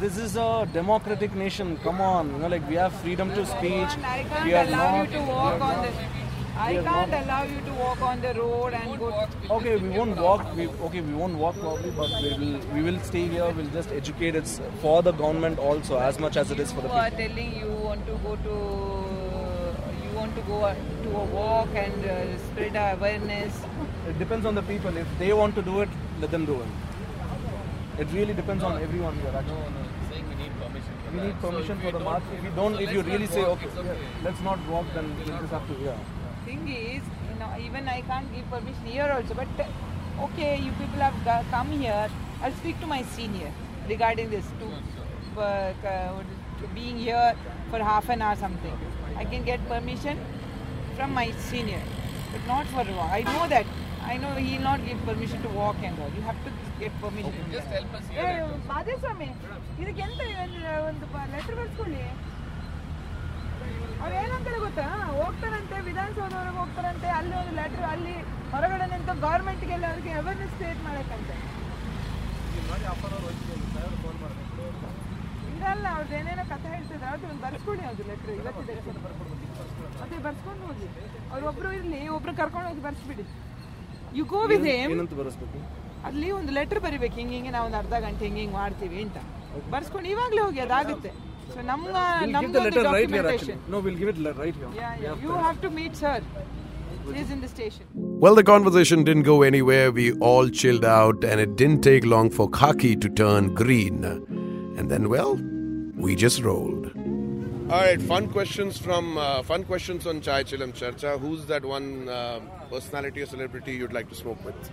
this 0.00 0.16
is 0.16 0.36
a 0.36 0.68
democratic 0.72 1.34
nation. 1.34 1.76
Come 1.84 2.00
on, 2.00 2.32
you 2.32 2.38
know, 2.38 2.48
like 2.54 2.68
we 2.68 2.74
have 2.76 2.92
freedom 3.02 3.32
to 3.34 3.44
speech. 3.46 3.96
I 4.12 4.24
can't 4.30 4.44
We 4.46 4.54
are 4.54 4.64
allow 4.64 4.86
not. 4.96 5.12
you 5.12 5.18
to 5.18 5.24
walk 5.32 5.60
on 5.68 5.82
the. 5.86 5.92
I 6.66 6.72
can't 6.74 6.84
not- 7.12 7.12
allow 7.22 7.42
you 7.52 7.60
to 7.68 7.72
walk 7.80 8.02
on 8.02 8.20
the 8.26 8.34
road 8.40 8.74
and 8.80 8.98
go. 8.98 9.12
Okay, 9.58 9.76
we 9.76 9.90
won't 9.98 10.16
walk. 10.26 10.56
We, 10.56 10.66
okay, 10.88 11.00
we 11.12 11.14
won't 11.22 11.38
walk 11.44 11.60
probably, 11.60 11.90
but 12.02 12.10
we 12.22 12.32
will. 12.42 12.58
We 12.78 12.82
will 12.90 12.98
stay 13.12 13.26
here. 13.36 13.48
We'll 13.60 13.70
just 13.78 13.92
educate. 14.02 14.34
It's 14.42 14.60
for 14.82 14.96
the 15.10 15.12
government 15.22 15.58
also 15.70 15.98
as 16.10 16.18
much 16.26 16.36
as 16.44 16.50
it 16.50 16.66
is 16.66 16.72
for 16.72 16.80
the 16.80 16.88
You 16.88 16.94
are 17.04 17.10
people. 17.10 17.28
telling 17.28 17.56
you 17.62 17.70
want 17.90 18.06
to 18.12 18.18
go 18.28 18.36
to. 18.48 19.17
You 20.38 20.54
want 20.54 20.78
to 20.78 20.84
go 21.02 21.10
to 21.10 21.16
a 21.16 21.24
walk 21.34 21.68
and 21.74 22.04
uh, 22.04 22.38
spread 22.38 22.76
awareness. 22.76 23.52
It 24.08 24.18
depends 24.20 24.46
on 24.46 24.54
the 24.54 24.62
people. 24.62 24.96
If 24.96 25.06
they 25.18 25.32
want 25.32 25.56
to 25.56 25.62
do 25.62 25.80
it, 25.80 25.88
let 26.20 26.30
them 26.30 26.44
do 26.46 26.60
it. 26.60 26.68
It 27.98 28.12
really 28.12 28.34
depends 28.34 28.62
on 28.62 28.80
everyone 28.80 29.16
here. 29.16 29.32
Actually. 29.34 29.54
No, 29.54 29.68
no, 29.68 30.08
saying 30.08 30.28
we 30.28 30.34
need 30.36 30.52
permission. 30.60 30.92
For 31.04 31.10
We 31.10 31.18
that. 31.18 31.26
need 31.26 31.40
permission 31.40 31.76
if 31.78 31.84
for 31.84 31.98
the 31.98 32.04
march. 32.04 32.22
If 32.36 32.44
you 32.44 32.50
don't, 32.50 32.74
so 32.74 32.80
if 32.80 32.92
you 32.92 33.02
really 33.02 33.18
not 33.24 33.30
say, 33.30 33.42
walk, 33.42 33.64
okay, 33.64 33.84
yeah, 33.84 34.22
let's 34.22 34.40
not 34.42 34.66
walk, 34.68 34.86
then 34.94 35.16
we'll 35.18 35.38
just 35.40 35.50
have 35.50 35.66
to, 35.66 35.74
yeah. 35.82 35.98
Thing 36.44 36.68
is, 36.68 37.02
you 37.30 37.38
know, 37.40 37.50
even 37.58 37.88
I 37.88 38.00
can't 38.02 38.32
give 38.32 38.48
permission 38.48 38.86
here 38.86 39.10
also. 39.10 39.34
But 39.34 39.48
uh, 39.58 40.24
okay, 40.26 40.56
you 40.58 40.70
people 40.72 41.00
have 41.00 41.50
come 41.50 41.70
here. 41.72 42.08
I'll 42.42 42.52
speak 42.52 42.78
to 42.80 42.86
my 42.86 43.02
senior 43.02 43.50
regarding 43.88 44.30
this 44.30 44.46
to, 44.60 45.40
uh, 45.40 46.22
to 46.60 46.68
being 46.74 46.96
here 46.96 47.34
for 47.70 47.78
half 47.80 48.08
an 48.08 48.22
hour 48.22 48.36
something. 48.36 48.78
I 49.18 49.24
can 49.24 49.44
get 49.44 49.60
permission 49.68 50.16
from 50.96 51.12
my 51.12 51.26
senior, 51.42 51.82
but 52.32 52.46
not 52.46 52.66
for 52.68 52.84
walk. 52.92 53.10
I 53.10 53.22
know 53.24 53.44
that. 53.48 53.66
I 54.04 54.16
know 54.16 54.30
he 54.36 54.50
will 54.52 54.62
not 54.62 54.80
give 54.84 54.98
permission 55.04 55.42
to 55.42 55.50
walk 55.50 55.76
and 55.82 55.98
all. 55.98 56.10
You 56.10 56.22
have 56.22 56.38
to 56.44 56.50
get 56.78 56.92
permission. 57.00 57.34
Okay. 57.40 57.52
Just 57.52 57.68
help 57.70 57.94
us 57.94 58.06
here. 58.08 58.22
ಏ, 58.24 58.30
ಮಾದೇಸ್ವಾಮಿ 58.68 59.28
ಇದಕ್ಕೆ 59.80 60.02
ಎಂತ 60.06 60.20
ಒಂದು 60.88 61.06
letter 61.34 61.56
ಬರ್ಸ್ಕೊಳ್ಳಿ 61.60 62.02
ಅವ್ರು 64.00 64.14
ಏನಂತಾರೆ 64.22 64.58
ಗೊತ್ತಾ 64.64 64.86
ಹೋಗ್ತಾರಂತೆ 65.18 65.76
ವಿಧಾನಸೌಧವರೆಗೆ 65.88 66.58
ಹೋಗ್ತಾರಂತೆ 66.62 67.08
ಅಲ್ಲಿ 67.18 67.34
ಒಂದು 67.40 67.54
letter 67.60 67.86
ಅಲ್ಲಿ 67.92 68.16
ಹೊರಗಡೆ 68.52 68.86
ನಿಂತು 68.92 69.14
ಗೌರ್ಮೆಂಟ್ಗೆಲ್ಲ 69.26 69.86
ಅವ್ರಿಗೆ 69.92 70.12
ಅವೇರ್ನೆಸ್ 70.20 70.54
ಕ್ರಿಯೇಟ್ 70.58 70.82
ಮಾಡಕ್ಕಂತೆ 70.88 71.36
ಇದಲ್ಲ 75.57 75.85
ಅವ್ರದ್ದು 75.93 76.15
ಏನೇನೋ 76.19 76.43
ಕಥೆ 76.53 76.67
ಹೇಳ್ತಿದ್ರೆ 76.75 77.07
ಅದು 77.13 77.25
ಒಂದು 77.31 77.41
ಬರ್ಸ್ಕೊಳ್ಳಿ 77.45 77.83
ಅದು 77.91 78.03
ಲೆಟ್ರ್ 78.11 78.31
ಇವತ್ತಿದೆ 78.37 78.75
ಮತ್ತೆ 80.01 80.17
ಬರ್ಸ್ಕೊಂಡು 80.27 80.63
ಹೋಗಿ 80.69 80.87
ಅವ್ರೊಬ್ರು 81.33 81.71
ಇರ್ಲಿ 81.79 82.01
ಒಬ್ರು 82.17 82.33
ಕರ್ಕೊಂಡು 82.41 82.67
ಹೋಗಿ 82.69 82.83
ಬರ್ಸ್ಬಿಡಿ 82.87 83.25
ಯು 84.19 84.25
ಗೋ 84.33 84.41
ವಿತ್ 84.53 84.67
ಹೇಮ್ 84.73 84.91
ಏನಂತ 84.95 85.15
ಬರೆಸ್ಬೇಕು 85.21 85.59
ಅಲ್ಲಿ 86.09 86.29
ಒಂದು 86.39 86.51
ಲೆಟರ್ 86.59 86.79
ಬರಿಬೇಕು 86.85 87.15
ಹಿಂಗೆ 87.21 87.35
ಹಿಂಗೆ 87.37 87.51
ನಾವು 87.55 87.65
ಒಂದು 87.69 87.79
ಅರ್ಧ 87.81 87.95
ಗಂಟೆ 88.05 88.23
ಹಿಂಗೆ 88.27 88.41
ಹಿಂಗೆ 88.43 88.55
ಮಾಡ್ತೀವಿ 88.61 88.99
ಅಂತ 89.05 89.17
ಬರ್ಸ್ಕೊಂಡು 89.75 90.09
ಇವಾಗಲೇ 90.15 90.41
ಹೋಗಿ 90.47 90.61
ಅದಾಗುತ್ತೆ 90.67 91.11
ಸೊ 91.53 91.61
ನಮ್ಮ 91.69 91.85
We'll 91.85 92.25
give 92.25 92.25
the 92.25 92.33
ನಮ್ದೊಂದು 92.35 92.59
letter 92.65 92.83
right 92.95 93.09
here 93.13 93.25
actually. 93.31 93.53
documentation. 93.53 93.71
No, 93.73 93.79
we'll 93.85 93.97
give 94.01 94.09
it 94.11 94.19
le- 94.25 94.35
right 94.35 94.55
here. 94.59 94.69
Yeah, 94.73 94.91
We 94.91 95.03
yeah. 95.03 95.09
have 95.09 95.23
You 95.23 95.31
to- 95.31 95.41
have 95.47 95.57
to 95.65 95.69
meet 95.71 95.93
sir. 95.95 96.13
He's 97.09 97.31
in 97.35 97.41
the 97.41 97.49
station. 97.55 97.85
Well, 98.23 98.35
the 98.35 98.45
conversation 98.45 98.99
didn't 99.03 99.25
go 99.25 99.35
anywhere. 99.43 99.87
We 99.93 100.05
all 100.21 100.47
chilled 100.61 100.85
out, 100.93 101.25
and 101.29 101.43
it 101.45 101.51
didn't 101.61 101.81
take 101.83 102.05
long 102.07 102.29
for 102.29 102.45
Khaki 102.51 102.93
to 102.97 103.09
turn 103.13 103.49
green. 103.55 103.97
And 104.78 104.88
then, 104.88 105.08
well, 105.08 105.34
we 105.96 106.14
just 106.14 106.40
rolled. 106.40 106.92
All 107.68 107.80
right, 107.80 108.00
fun 108.00 108.28
questions 108.28 108.78
from 108.78 109.18
uh, 109.18 109.42
fun 109.42 109.64
questions 109.64 110.06
on 110.06 110.20
Chai 110.20 110.44
Chilam 110.44 110.72
Charcha. 110.72 111.18
Who's 111.18 111.46
that 111.46 111.64
one 111.64 112.08
uh, 112.08 112.38
personality 112.70 113.22
or 113.22 113.26
celebrity 113.26 113.72
you'd 113.74 113.92
like 113.92 114.08
to 114.08 114.14
smoke 114.14 114.42
with? 114.44 114.70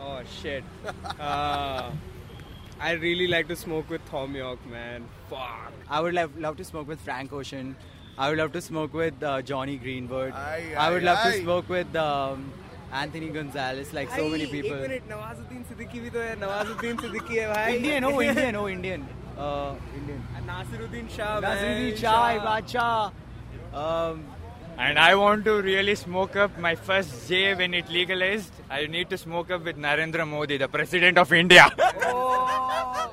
Oh 0.00 0.20
shit! 0.40 0.62
uh, 1.20 1.90
I 2.80 2.92
really 2.92 3.26
like 3.26 3.48
to 3.48 3.56
smoke 3.56 3.90
with 3.90 4.04
Thom 4.06 4.36
Yorke, 4.36 4.64
man. 4.66 5.08
Fuck. 5.28 5.72
I 5.90 6.00
would 6.00 6.14
love, 6.14 6.38
love 6.38 6.56
to 6.58 6.64
smoke 6.64 6.86
with 6.86 7.00
Frank 7.00 7.32
Ocean. 7.32 7.74
I 8.16 8.28
would 8.28 8.38
love 8.38 8.52
to 8.52 8.60
smoke 8.60 8.94
with 8.94 9.20
uh, 9.20 9.42
Jonny 9.42 9.78
Greenwood. 9.78 10.32
Aye, 10.32 10.74
aye, 10.76 10.86
I 10.86 10.90
would 10.90 11.02
love 11.02 11.18
aye. 11.24 11.32
to 11.32 11.42
smoke 11.42 11.68
with. 11.68 11.96
Um, 11.96 12.52
Anthony 12.92 13.28
Gonzalez, 13.28 13.92
like 13.92 14.08
so 14.10 14.28
many 14.28 14.46
people. 14.46 14.70
एक 14.70 14.88
minute 14.88 15.10
Nawazuddin 15.10 15.62
Siddiqui 15.68 16.00
भी 16.00 16.10
तो 16.14 16.20
Nawazuddin 16.42 17.00
Siddiqui 17.00 17.02
Siddiqui 17.02 17.36
है 17.36 17.76
Indian, 17.76 18.04
Indian 18.04 18.70
Indian, 18.70 19.02
oh, 19.10 19.23
uh, 19.36 19.74
Indian. 19.96 20.22
Naseeruddin 20.46 21.10
Shah. 21.10 21.40
Naseeruddin 21.40 21.96
Shah, 21.96 22.44
Bacha. 22.44 23.12
Um, 23.72 24.24
and 24.76 24.98
I 24.98 25.14
want 25.14 25.44
to 25.44 25.62
really 25.62 25.94
smoke 25.94 26.36
up 26.36 26.58
my 26.58 26.74
first 26.74 27.28
J 27.28 27.54
when 27.54 27.74
it 27.74 27.88
legalized. 27.88 28.52
I 28.70 28.86
need 28.86 29.10
to 29.10 29.18
smoke 29.18 29.50
up 29.50 29.64
with 29.64 29.76
Narendra 29.76 30.26
Modi, 30.28 30.56
the 30.56 30.68
President 30.68 31.18
of 31.18 31.32
India. 31.32 31.68
Oh. 32.02 33.10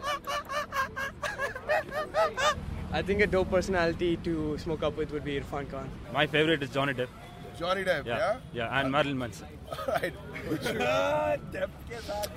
I 2.94 3.02
think 3.02 3.22
a 3.22 3.28
dope 3.28 3.50
personality 3.50 4.18
to 4.18 4.58
smoke 4.58 4.84
up 4.84 4.98
with 4.98 5.12
would 5.12 5.24
be 5.24 5.40
Irfan 5.40 5.70
Khan. 5.72 5.90
My 6.14 6.28
favorite 6.28 6.62
is 6.62 6.70
Johnny 6.72 6.94
Depp. 6.94 7.08
Johnny 7.62 7.84
Depp, 7.84 8.08
yeah? 8.08 8.38
Yeah, 8.54 8.80
and 8.80 8.92
Marilyn 8.92 9.20
Manson. 9.20 9.48
right. 9.88 10.14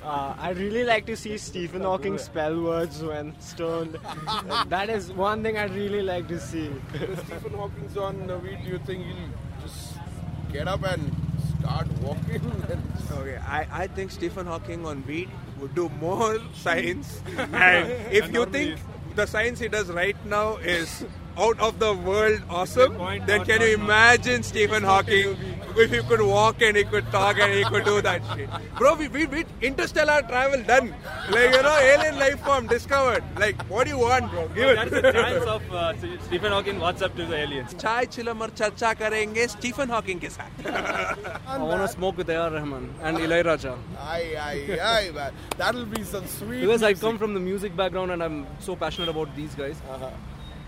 Uh, 0.02 0.34
I'd 0.38 0.58
really 0.58 0.84
like 0.84 1.06
to 1.06 1.16
see 1.16 1.38
Stephen 1.38 1.80
Hawking 1.80 2.18
spell 2.18 2.60
words 2.60 3.02
when 3.02 3.34
stoned. 3.40 3.96
that 4.68 4.90
is 4.90 5.10
one 5.12 5.42
thing 5.42 5.56
I'd 5.56 5.74
really 5.74 6.02
like 6.02 6.28
to 6.28 6.38
see. 6.38 6.70
If 6.92 7.26
Stephen 7.26 7.54
Hawking's 7.54 7.96
on 7.96 8.30
uh, 8.30 8.36
weed, 8.36 8.58
do 8.64 8.70
you 8.72 8.78
think 8.80 9.06
he'll 9.06 9.62
just 9.62 9.94
get 10.52 10.68
up 10.68 10.84
and 10.84 11.10
start 11.58 11.88
walking? 12.02 12.44
Okay, 13.10 13.38
I, 13.38 13.84
I 13.84 13.86
think 13.86 14.10
Stephen 14.10 14.46
Hawking 14.46 14.84
on 14.84 15.06
weed 15.06 15.30
would 15.58 15.74
do 15.74 15.88
more 16.00 16.38
science. 16.54 17.22
and 17.38 17.90
if 18.12 18.30
you 18.30 18.44
think 18.44 18.78
the 19.16 19.26
science 19.26 19.58
he 19.58 19.68
does 19.68 19.90
right 19.90 20.16
now 20.26 20.56
is 20.56 21.06
out 21.36 21.58
of 21.60 21.78
the 21.78 21.92
world 21.94 22.40
awesome, 22.48 22.96
then 23.26 23.38
not, 23.38 23.46
can 23.46 23.58
not, 23.58 23.68
you 23.68 23.76
not, 23.76 23.84
imagine 23.84 24.42
Stephen 24.42 24.82
Hawking 24.82 25.36
if 25.76 25.90
he 25.90 26.00
could 26.02 26.20
walk 26.20 26.62
and 26.62 26.76
he 26.76 26.84
could 26.84 27.06
talk 27.10 27.38
and 27.38 27.52
he 27.52 27.64
could 27.64 27.84
do 27.84 28.00
that 28.00 28.22
shit? 28.34 28.48
Bro, 28.78 28.94
we, 28.96 29.08
we, 29.08 29.26
we 29.26 29.44
interstellar 29.60 30.22
travel 30.22 30.62
done. 30.62 30.94
Like, 31.30 31.54
you 31.54 31.62
know, 31.62 31.78
alien 31.78 32.18
life 32.18 32.40
form 32.40 32.66
discovered. 32.66 33.24
Like, 33.38 33.60
what 33.66 33.84
do 33.84 33.90
you 33.90 33.98
want, 33.98 34.30
bro? 34.30 34.48
Give 34.48 34.68
it. 34.68 34.76
That's 34.76 34.90
the 34.90 35.12
chance 35.12 35.44
of 35.44 35.72
uh, 35.72 35.94
Stephen 36.26 36.52
Hawking 36.52 36.76
WhatsApp 36.76 37.16
to 37.16 37.26
the 37.26 37.36
aliens. 37.36 37.74
Chai 37.74 38.06
chilamar 38.06 38.50
charcha 38.50 38.94
karenge 38.94 39.48
Stephen 39.48 39.88
Hawking 39.88 40.20
ke 40.20 40.30
saath. 40.30 41.40
I 41.46 41.58
want 41.58 41.82
to 41.82 41.88
smoke 41.88 42.16
with 42.16 42.30
A.R. 42.30 42.50
Rahman 42.50 42.94
and 43.02 43.18
Ilaiyaraaja. 43.18 43.76
Aye, 43.98 44.36
aye, 44.38 44.78
aye, 44.80 45.10
man. 45.12 45.32
That'll 45.56 45.86
be 45.86 46.04
some 46.04 46.26
sweet 46.26 46.60
Because 46.60 46.82
music. 46.82 46.98
I 46.98 47.00
come 47.00 47.18
from 47.18 47.34
the 47.34 47.40
music 47.40 47.74
background 47.74 48.12
and 48.12 48.22
I'm 48.22 48.46
so 48.60 48.76
passionate 48.76 49.08
about 49.08 49.34
these 49.34 49.54
guys. 49.54 49.80
Uh-huh. 49.90 50.10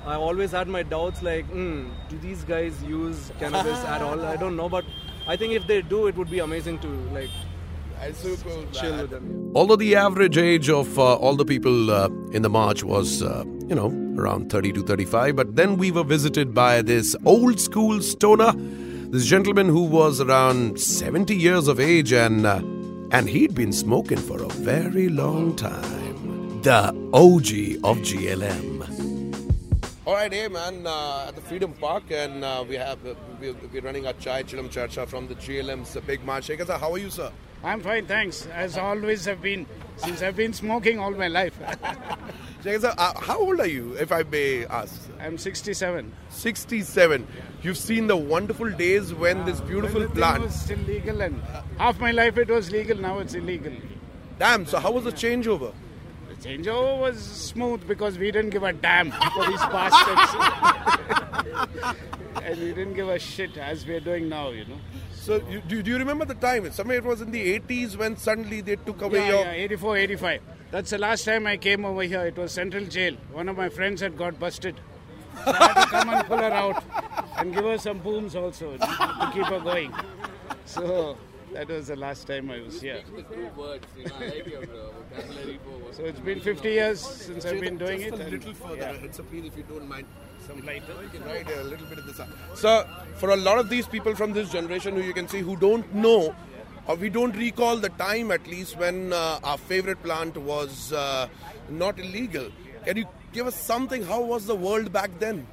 I 0.06 0.14
always 0.14 0.52
had 0.52 0.68
my 0.68 0.84
doubts 0.84 1.20
like, 1.20 1.50
mm, 1.50 1.90
do 2.08 2.18
these 2.18 2.44
guys 2.44 2.80
use 2.84 3.32
cannabis 3.40 3.78
at 3.84 4.02
all? 4.02 4.24
I 4.24 4.36
don't 4.36 4.56
know, 4.56 4.68
but 4.68 4.84
I 5.26 5.36
think 5.36 5.52
if 5.52 5.66
they 5.66 5.82
do, 5.82 6.06
it 6.06 6.16
would 6.16 6.30
be 6.30 6.38
amazing 6.38 6.78
to 6.80 6.88
like 7.12 7.30
That's 8.00 8.20
so 8.20 8.36
cool, 8.36 8.66
chill 8.72 8.96
with 8.98 9.10
them. 9.10 9.50
Although 9.54 9.76
the 9.76 9.96
average 9.96 10.38
age 10.38 10.68
of 10.70 10.96
uh, 10.98 11.14
all 11.16 11.34
the 11.34 11.44
people 11.44 11.90
uh, 11.90 12.08
in 12.30 12.42
the 12.42 12.48
march 12.48 12.84
was, 12.84 13.22
uh, 13.22 13.42
you 13.66 13.74
know, 13.74 13.88
around 14.16 14.52
30 14.52 14.72
to 14.74 14.82
35, 14.82 15.34
but 15.34 15.56
then 15.56 15.76
we 15.76 15.90
were 15.90 16.04
visited 16.04 16.54
by 16.54 16.82
this 16.82 17.16
old 17.24 17.58
school 17.58 18.00
stoner, 18.00 18.52
this 19.10 19.26
gentleman 19.26 19.68
who 19.68 19.82
was 19.82 20.20
around 20.20 20.80
70 20.80 21.34
years 21.34 21.66
of 21.66 21.80
age 21.80 22.12
and 22.12 22.46
uh, 22.46 22.60
and 23.12 23.28
he'd 23.28 23.54
been 23.54 23.72
smoking 23.72 24.18
for 24.18 24.42
a 24.42 24.48
very 24.48 25.08
long 25.08 25.54
time. 25.56 26.60
The 26.62 26.88
OG 27.12 27.84
of 27.84 27.98
GLM. 28.02 28.75
All 30.06 30.14
right, 30.14 30.32
hey 30.32 30.46
man, 30.46 30.86
uh, 30.86 31.24
at 31.28 31.34
the 31.34 31.40
Freedom 31.40 31.72
Park, 31.72 32.04
and 32.12 32.44
uh, 32.44 32.64
we 32.68 32.76
have 32.76 33.04
uh, 33.04 33.14
we, 33.40 33.50
we're 33.50 33.82
running 33.82 34.06
our 34.06 34.12
Chai 34.12 34.44
Chilam 34.44 34.68
Charcha 34.68 35.04
from 35.06 35.26
the 35.26 35.34
GLM's 35.34 35.96
Big 36.06 36.24
March. 36.24 36.46
Shekhar 36.46 36.66
sir, 36.68 36.78
how 36.78 36.92
are 36.92 36.98
you, 36.98 37.10
sir? 37.10 37.32
I'm 37.64 37.80
fine, 37.80 38.06
thanks. 38.06 38.46
As 38.46 38.78
always 38.78 39.24
have 39.24 39.42
been, 39.42 39.66
since 39.96 40.22
I've 40.22 40.36
been 40.36 40.52
smoking 40.52 41.00
all 41.00 41.10
my 41.10 41.26
life. 41.26 41.58
Shekhar 42.62 42.80
sir, 42.82 42.94
uh, 42.96 43.18
how 43.18 43.40
old 43.40 43.58
are 43.58 43.66
you, 43.66 43.94
if 43.94 44.12
I 44.12 44.22
may 44.22 44.64
ask? 44.66 45.10
I'm 45.20 45.36
67. 45.38 46.12
67. 46.28 47.26
You've 47.62 47.76
seen 47.76 48.06
the 48.06 48.16
wonderful 48.16 48.70
days 48.70 49.12
when 49.12 49.44
this 49.44 49.60
beautiful 49.60 50.02
When 50.02 50.10
plant. 50.12 50.42
was 50.44 50.54
still 50.54 50.78
legal, 50.86 51.20
and 51.20 51.42
half 51.78 51.98
my 51.98 52.12
life 52.12 52.38
it 52.38 52.46
was 52.48 52.70
legal. 52.70 52.96
Now 52.96 53.18
it's 53.18 53.34
illegal. 53.34 53.72
Damn. 54.38 54.66
So 54.66 54.78
how 54.78 54.92
was 54.92 55.02
the 55.02 55.10
changeover? 55.12 55.74
Changeover 56.46 57.00
was 57.00 57.18
smooth 57.20 57.86
because 57.88 58.18
we 58.18 58.30
didn't 58.30 58.50
give 58.50 58.62
a 58.62 58.72
damn 58.72 59.10
for 59.10 59.46
these 59.46 59.58
bastards, 59.60 60.30
and 62.42 62.58
we 62.60 62.72
didn't 62.72 62.94
give 62.94 63.08
a 63.08 63.18
shit 63.18 63.56
as 63.56 63.84
we're 63.84 63.98
doing 64.00 64.28
now. 64.28 64.50
You 64.50 64.64
know. 64.66 64.78
So 65.12 65.42
you, 65.50 65.60
do, 65.60 65.82
do 65.82 65.90
you 65.90 65.98
remember 65.98 66.24
the 66.24 66.34
time? 66.36 66.70
Somewhere 66.70 66.98
it 66.98 67.04
was 67.04 67.20
in 67.20 67.32
the 67.32 67.58
80s 67.58 67.96
when 67.96 68.16
suddenly 68.16 68.60
they 68.60 68.76
took 68.76 69.02
away 69.02 69.18
Yeah, 69.26 69.28
your. 69.28 69.40
yeah, 69.44 69.52
84, 69.52 69.96
85. 69.96 70.40
That's 70.70 70.90
the 70.90 70.98
last 70.98 71.24
time 71.24 71.48
I 71.48 71.56
came 71.56 71.84
over 71.84 72.02
here. 72.02 72.26
It 72.26 72.36
was 72.36 72.52
Central 72.52 72.84
Jail. 72.84 73.16
One 73.32 73.48
of 73.48 73.56
my 73.56 73.68
friends 73.68 74.00
had 74.00 74.16
got 74.16 74.38
busted. 74.38 74.80
So 75.44 75.50
I 75.50 75.66
had 75.72 75.74
to 75.82 75.86
come 75.90 76.08
and 76.10 76.26
pull 76.28 76.38
her 76.38 76.44
out 76.52 76.84
and 77.38 77.52
give 77.52 77.64
her 77.64 77.76
some 77.76 77.98
booms 77.98 78.36
also 78.36 78.76
to 78.76 79.30
keep 79.34 79.46
her 79.46 79.58
going. 79.58 79.92
So 80.64 81.18
that 81.56 81.68
was 81.68 81.86
the 81.88 81.96
last 81.96 82.26
time 82.26 82.50
I 82.50 82.60
was 82.60 82.80
here. 82.80 83.02
So 85.92 86.04
it's 86.04 86.20
been 86.20 86.40
50 86.40 86.68
years 86.68 87.00
since 87.00 87.44
I've 87.46 87.60
been 87.60 87.78
doing 87.78 88.00
Just 88.00 88.20
it. 88.20 88.26
a 88.26 88.30
little 88.30 88.54
further. 88.54 88.76
yeah. 88.76 88.92
It's 89.06 89.18
a 89.18 89.22
please 89.22 89.46
if 89.46 89.56
you 89.56 89.64
don't 89.68 89.88
mind. 89.88 90.06
Some 90.46 90.64
lighter. 90.64 90.92
You 91.02 91.08
can 91.08 91.24
ride 91.24 91.48
a 91.50 91.62
little 91.64 91.86
bit 91.86 91.98
of 91.98 92.06
this. 92.06 92.20
So, 92.54 92.86
for 93.16 93.30
a 93.30 93.36
lot 93.36 93.58
of 93.58 93.68
these 93.68 93.86
people 93.88 94.14
from 94.14 94.32
this 94.32 94.50
generation 94.52 94.94
who 94.94 95.02
you 95.02 95.12
can 95.14 95.26
see 95.28 95.40
who 95.40 95.56
don't 95.56 95.92
know, 95.94 96.34
or 96.86 96.94
we 96.94 97.08
don't 97.08 97.34
recall 97.36 97.76
the 97.78 97.88
time 97.88 98.30
at 98.30 98.46
least 98.46 98.76
when 98.78 99.12
uh, 99.12 99.40
our 99.42 99.58
favorite 99.58 100.00
plant 100.02 100.36
was 100.36 100.92
uh, 100.92 101.26
not 101.68 101.98
illegal. 101.98 102.48
Can 102.84 102.98
you 102.98 103.06
give 103.32 103.46
us 103.48 103.56
something? 103.56 104.04
How 104.04 104.20
was 104.20 104.46
the 104.46 104.54
world 104.54 104.92
back 104.92 105.10
then? 105.18 105.46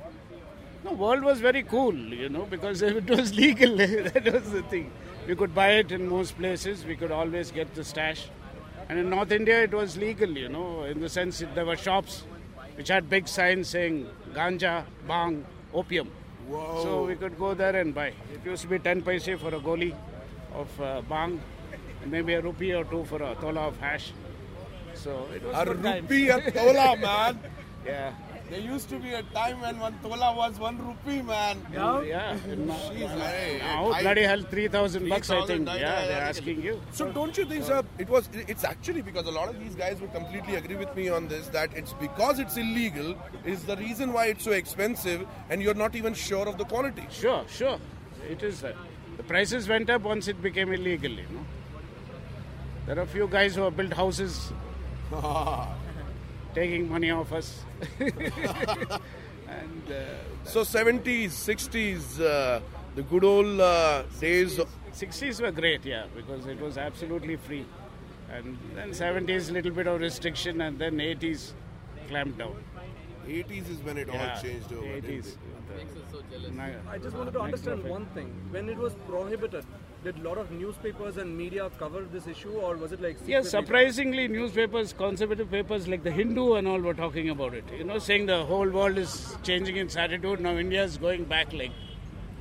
The 0.84 0.94
world 0.94 1.24
was 1.24 1.40
very 1.40 1.64
cool, 1.64 1.96
you 1.96 2.30
know, 2.30 2.44
because 2.46 2.82
it 2.92 3.10
was 3.10 3.34
legal. 3.34 3.78
that 3.78 4.30
was 4.32 4.52
the 4.52 4.62
thing. 4.64 4.92
We 5.28 5.36
could 5.36 5.56
buy 5.56 5.72
it 5.74 5.92
in 5.92 6.10
most 6.10 6.38
places. 6.38 6.86
We 6.86 6.96
could 6.96 7.12
always 7.12 7.52
get 7.52 7.74
the 7.76 7.84
stash. 7.84 8.28
And 8.90 9.00
in 9.00 9.10
North 9.10 9.32
India, 9.32 9.64
it 9.64 9.74
was 9.74 9.96
legal, 9.98 10.30
you 10.30 10.50
know, 10.50 10.84
in 10.84 11.00
the 11.00 11.10
sense 11.10 11.40
that 11.40 11.56
there 11.56 11.66
were 11.66 11.78
shops 11.78 12.24
which 12.76 12.90
had 12.90 13.10
big 13.10 13.28
signs 13.28 13.70
saying 13.70 14.10
ganja, 14.34 14.84
bang, 15.08 15.46
opium. 15.74 16.12
So 16.50 17.06
we 17.06 17.16
could 17.16 17.38
go 17.40 17.54
there 17.54 17.76
and 17.78 17.96
buy. 17.96 18.08
It 18.08 18.46
used 18.46 18.64
to 18.64 18.68
be 18.68 18.80
10 18.80 19.02
paise 19.04 19.26
for 19.26 19.48
a 19.56 19.60
goli 19.60 19.96
of 20.54 20.82
uh, 20.82 21.02
bang, 21.08 21.42
and 22.02 22.12
maybe 22.12 22.34
a 22.34 22.42
rupee 22.42 22.74
or 22.74 22.84
two 22.84 23.06
for 23.06 23.22
a 23.24 23.36
tola 23.36 23.62
of 23.68 23.80
hash. 23.80 24.12
So 24.94 25.28
it 25.34 25.44
was 25.44 25.56
A 25.56 25.74
rupee, 25.74 26.30
a 26.30 26.52
tola, 26.52 26.98
man. 26.98 27.40
Yeah. 27.86 28.14
There 28.54 28.62
used 28.62 28.88
to 28.90 29.00
be 29.00 29.12
a 29.16 29.24
time 29.36 29.62
when 29.62 29.80
one 29.80 29.96
tola 30.04 30.32
was 30.36 30.60
one 30.60 30.78
rupee, 30.88 31.24
man. 31.24 31.62
Yeah. 31.74 31.80
Now, 31.80 32.76
Jeez, 32.98 33.14
hey, 33.22 33.58
now 33.60 33.92
I- 33.92 34.02
bloody 34.04 34.22
hell, 34.22 34.44
3,000 34.44 35.10
bucks, 35.10 35.32
I 35.32 35.44
think. 35.48 35.68
I- 35.68 35.78
Yeah, 35.80 36.06
they're 36.10 36.22
asking 36.22 36.62
you. 36.62 36.76
So 36.92 37.12
don't 37.12 37.36
you 37.36 37.46
think, 37.46 37.64
sir? 37.64 37.82
It 37.98 38.12
was. 38.16 38.30
It's 38.54 38.64
actually 38.64 39.02
because 39.02 39.26
a 39.26 39.32
lot 39.32 39.50
of 39.50 39.60
these 39.60 39.74
guys 39.74 40.00
would 40.02 40.14
completely 40.14 40.54
agree 40.62 40.76
with 40.76 40.96
me 40.96 41.10
on 41.10 41.28
this. 41.34 41.48
That 41.58 41.74
it's 41.82 41.94
because 41.94 42.38
it's 42.46 42.56
illegal 42.66 43.16
is 43.56 43.64
the 43.72 43.78
reason 43.78 44.14
why 44.14 44.28
it's 44.36 44.44
so 44.44 44.52
expensive, 44.52 45.26
and 45.50 45.64
you're 45.64 45.80
not 45.84 45.96
even 46.04 46.14
sure 46.14 46.48
of 46.48 46.60
the 46.60 46.66
quality. 46.76 47.08
Sure, 47.10 47.44
sure. 47.60 47.80
It 48.30 48.44
is 48.44 48.62
that. 48.62 48.76
The 49.18 49.24
prices 49.24 49.68
went 49.68 49.90
up 49.90 50.04
once 50.14 50.28
it 50.28 50.44
became 50.44 50.72
illegal, 50.80 51.12
you 51.24 51.30
know. 51.38 51.46
There 52.86 53.00
are 53.00 53.08
a 53.10 53.14
few 53.18 53.28
guys 53.40 53.56
who 53.56 53.64
have 53.64 53.76
built 53.76 53.94
houses 53.94 54.54
taking 56.54 56.90
money 56.90 57.12
off 57.12 57.32
us. 57.32 57.60
and 58.00 58.14
uh, 59.90 59.94
So 60.46 60.62
70s, 60.62 61.30
60s, 61.30 62.20
uh, 62.20 62.60
the 62.96 63.02
good 63.04 63.24
old 63.24 63.60
uh, 63.60 64.04
days. 64.20 64.60
60s 64.94 65.42
were 65.42 65.52
great, 65.52 65.86
yeah, 65.86 66.06
because 66.16 66.46
it 66.46 66.60
was 66.60 66.78
absolutely 66.78 67.36
free. 67.38 67.66
And 68.32 68.58
then 68.76 68.90
70s, 68.92 69.52
little 69.52 69.72
bit 69.72 69.88
of 69.88 70.00
restriction, 70.00 70.62
and 70.62 70.78
then 70.80 70.98
80s 70.98 71.52
clamped 72.08 72.38
down. 72.38 72.56
80s 73.28 73.70
is 73.70 73.78
when 73.84 73.98
it 73.98 74.10
Yeah, 74.12 74.36
all 74.36 74.42
changed 74.42 74.72
over. 74.74 74.82
didn't 75.00 75.24
80s. 75.24 75.28
it? 75.28 75.38
I 76.90 76.98
just 77.00 77.16
wanted 77.16 77.34
to 77.34 77.40
understand 77.40 77.84
one 77.84 78.06
thing. 78.08 78.30
When 78.52 78.70
it 78.70 78.78
was 78.78 78.94
prohibited, 79.08 79.66
did 80.04 80.18
a 80.18 80.22
lot 80.28 80.38
of 80.38 80.52
newspapers 80.52 81.18
and 81.18 81.38
media 81.38 81.70
cover 81.80 82.02
this 82.12 82.28
issue, 82.28 82.52
or 82.52 82.76
was 82.76 82.92
it 82.92 83.02
like? 83.02 83.18
Yes, 83.26 83.46
secretly- 83.46 83.66
surprisingly, 83.66 84.28
newspapers, 84.28 84.94
conservative 84.94 85.52
papers 85.52 85.88
like 85.88 86.04
the 86.04 86.12
Hindu 86.12 86.54
and 86.54 86.68
all 86.68 86.80
were 86.80 86.94
talking 86.94 87.30
about 87.30 87.54
it. 87.54 87.64
You 87.78 87.84
know, 87.84 88.00
saying 88.00 88.26
the 88.28 88.44
whole 88.46 88.70
world 88.70 88.98
is 88.98 89.38
changing 89.44 89.78
its 89.78 89.96
attitude. 89.96 90.42
Now 90.42 90.58
India 90.58 90.84
is 90.84 90.98
going 90.98 91.24
back 91.36 91.54
like 91.54 91.72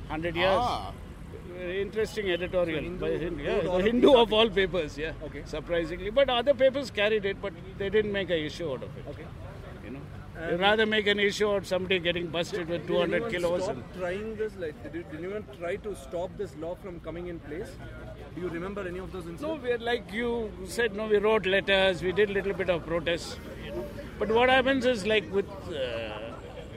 100 0.09 0.35
years. 0.35 0.67
Ah. 0.73 0.91
interesting 1.81 2.29
editorial 2.33 2.85
by 3.01 3.09
Hindu. 3.19 3.43
Yeah, 3.43 3.59
the 3.61 3.81
Hindu 3.83 4.13
of 4.21 4.33
all 4.33 4.49
papers. 4.49 4.97
Yeah, 4.97 5.13
okay. 5.27 5.43
Surprisingly, 5.45 6.09
but 6.09 6.29
other 6.29 6.53
papers 6.53 6.91
carried 6.91 7.25
it, 7.25 7.41
but 7.41 7.53
they 7.77 7.89
didn't 7.89 8.11
make 8.11 8.29
a 8.29 8.39
issue 8.45 8.71
out 8.71 8.83
of 8.83 8.97
it. 8.97 9.05
Okay. 9.11 9.27
You 10.49 10.57
rather 10.57 10.85
make 10.85 11.07
an 11.07 11.19
issue 11.19 11.47
of 11.49 11.65
somebody 11.67 11.99
getting 11.99 12.27
busted 12.27 12.67
with 12.67 12.87
200 12.87 13.29
kilos. 13.29 13.63
Stop 13.63 13.75
And, 13.75 13.83
trying 13.99 14.35
this. 14.35 14.53
Like, 14.57 14.81
did, 14.83 14.93
you, 14.95 15.03
did 15.03 15.19
anyone 15.19 15.45
try 15.59 15.75
to 15.77 15.95
stop 15.95 16.35
this 16.37 16.55
law 16.57 16.75
from 16.75 16.99
coming 16.99 17.27
in 17.27 17.39
place? 17.39 17.69
Do 18.35 18.41
you 18.41 18.49
remember 18.49 18.87
any 18.87 18.99
of 18.99 19.11
those 19.11 19.27
incidents? 19.27 19.41
no, 19.43 19.55
we're 19.55 19.77
like 19.77 20.11
you 20.11 20.51
said. 20.65 20.95
No, 20.95 21.07
we 21.07 21.17
wrote 21.17 21.45
letters. 21.45 22.01
We 22.01 22.11
did 22.11 22.29
a 22.29 22.33
little 22.33 22.53
bit 22.53 22.69
of 22.69 22.85
protest. 22.85 23.37
You 23.63 23.71
know, 23.71 23.85
but 24.19 24.29
what 24.29 24.49
happens 24.49 24.85
is 24.85 25.05
like 25.05 25.31
with. 25.31 25.49
Uh, 25.67 26.19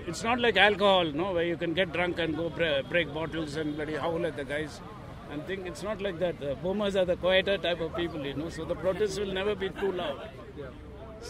it's 0.07 0.23
not 0.23 0.39
like 0.39 0.57
alcohol, 0.57 1.05
no, 1.05 1.33
where 1.33 1.43
you 1.45 1.57
can 1.57 1.75
get 1.75 1.93
drunk 1.93 2.21
and 2.21 2.37
go 2.37 2.49
bre- 2.49 2.89
break 2.89 3.13
bottles 3.13 3.57
and 3.57 3.75
bloody 3.75 3.97
howl 3.97 4.25
at 4.25 4.37
the 4.37 4.45
guys. 4.45 4.81
And 5.33 5.45
think 5.47 5.67
it's 5.67 5.83
not 5.83 6.01
like 6.01 6.21
that. 6.21 6.39
The 6.39 6.55
boomers 6.63 6.95
are 6.95 7.05
the 7.05 7.17
quieter 7.17 7.59
type 7.59 7.81
of 7.81 7.97
people, 7.97 8.25
you 8.25 8.35
know. 8.35 8.49
So 8.49 8.65
the 8.65 8.77
protests 8.77 9.19
will 9.19 9.33
never 9.33 9.57
be 9.57 9.71
too 9.71 9.91
loud. 9.91 10.29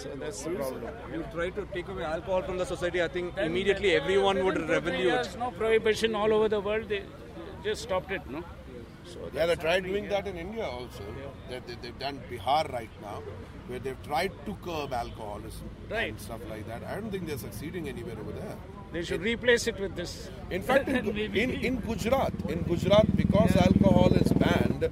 So 0.03 0.09
that's 0.23 0.43
the 0.43 0.51
problem. 0.51 0.83
You 1.15 1.25
try 1.33 1.49
to 1.51 1.65
take 1.75 1.89
away 1.89 2.05
alcohol 2.05 2.43
from 2.43 2.59
the 2.59 2.67
society. 2.67 3.03
I 3.03 3.09
think 3.09 3.35
Then- 3.37 3.47
immediately 3.53 3.91
then- 3.93 4.03
everyone 4.03 4.45
would 4.45 4.55
within 4.55 4.69
20 4.69 4.75
revolute. 4.91 5.05
years, 5.07 5.37
no 5.45 5.51
prohibition 5.63 6.15
all 6.15 6.33
over 6.39 6.49
the 6.49 6.61
world. 6.61 6.89
They 6.89 7.03
just 7.65 7.83
stopped 7.83 8.11
it, 8.13 8.29
no. 8.29 8.43
So 9.13 9.19
Yeah, 9.33 9.47
they 9.47 9.57
tried 9.57 9.85
doing 9.85 10.09
that 10.09 10.27
in 10.27 10.37
India 10.37 10.65
also. 10.67 11.05
They, 11.49 11.61
they, 11.67 11.77
they've 11.83 11.99
done 11.99 12.21
Bihar 12.31 12.73
right 12.73 12.91
now, 13.01 13.23
where 13.69 13.79
they've 13.79 14.03
tried 14.03 14.33
to 14.47 14.55
curb 14.65 14.93
alcoholism 14.93 15.69
Right. 15.91 16.09
and 16.11 16.21
stuff 16.21 16.41
like 16.51 16.67
that. 16.67 16.83
I 16.85 16.97
don't 16.97 17.11
think 17.11 17.27
they're 17.29 17.39
succeeding 17.39 17.89
anywhere 17.89 18.17
over 18.21 18.33
there. 18.33 18.57
They 18.93 19.03
should 19.05 19.23
replace 19.23 19.67
it 19.69 19.79
with 19.79 19.95
this. 19.97 20.29
In 20.51 20.63
fact, 20.63 20.89
in, 20.89 21.17
in, 21.45 21.51
in 21.69 21.77
Gujarat, 21.77 22.33
in 22.49 22.63
Gujarat, 22.63 23.17
because 23.17 23.55
alcohol 23.57 24.13
is 24.15 24.33
banned, 24.33 24.91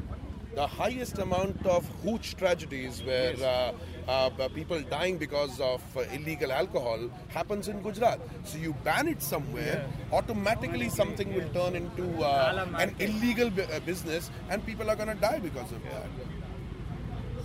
the 0.55 0.67
highest 0.67 1.19
amount 1.19 1.65
of 1.67 1.85
hooch 2.03 2.37
tragedies 2.37 3.03
where 3.03 3.35
uh, 3.43 3.73
uh, 4.09 4.49
people 4.49 4.81
dying 4.83 5.17
because 5.19 5.61
of 5.61 5.83
uh, 5.97 6.01
illegal 6.13 6.53
alcohol 6.53 6.99
happens 7.29 7.69
in 7.69 7.81
Gujarat. 7.83 8.21
So 8.45 8.59
you 8.59 8.75
ban 8.85 9.09
it 9.09 9.23
somewhere, 9.23 9.85
automatically 10.13 10.89
something 10.89 11.33
will 11.35 11.49
turn 11.51 11.75
into 11.77 12.23
uh, 12.23 12.67
an 12.79 12.95
illegal 12.99 13.51
bu- 13.51 13.63
uh, 13.63 13.81
business, 13.81 14.31
and 14.51 14.65
people 14.65 14.91
are 14.91 14.97
going 14.97 15.09
to 15.09 15.15
die 15.15 15.39
because 15.41 15.73
of 15.73 15.83
that. 15.85 16.07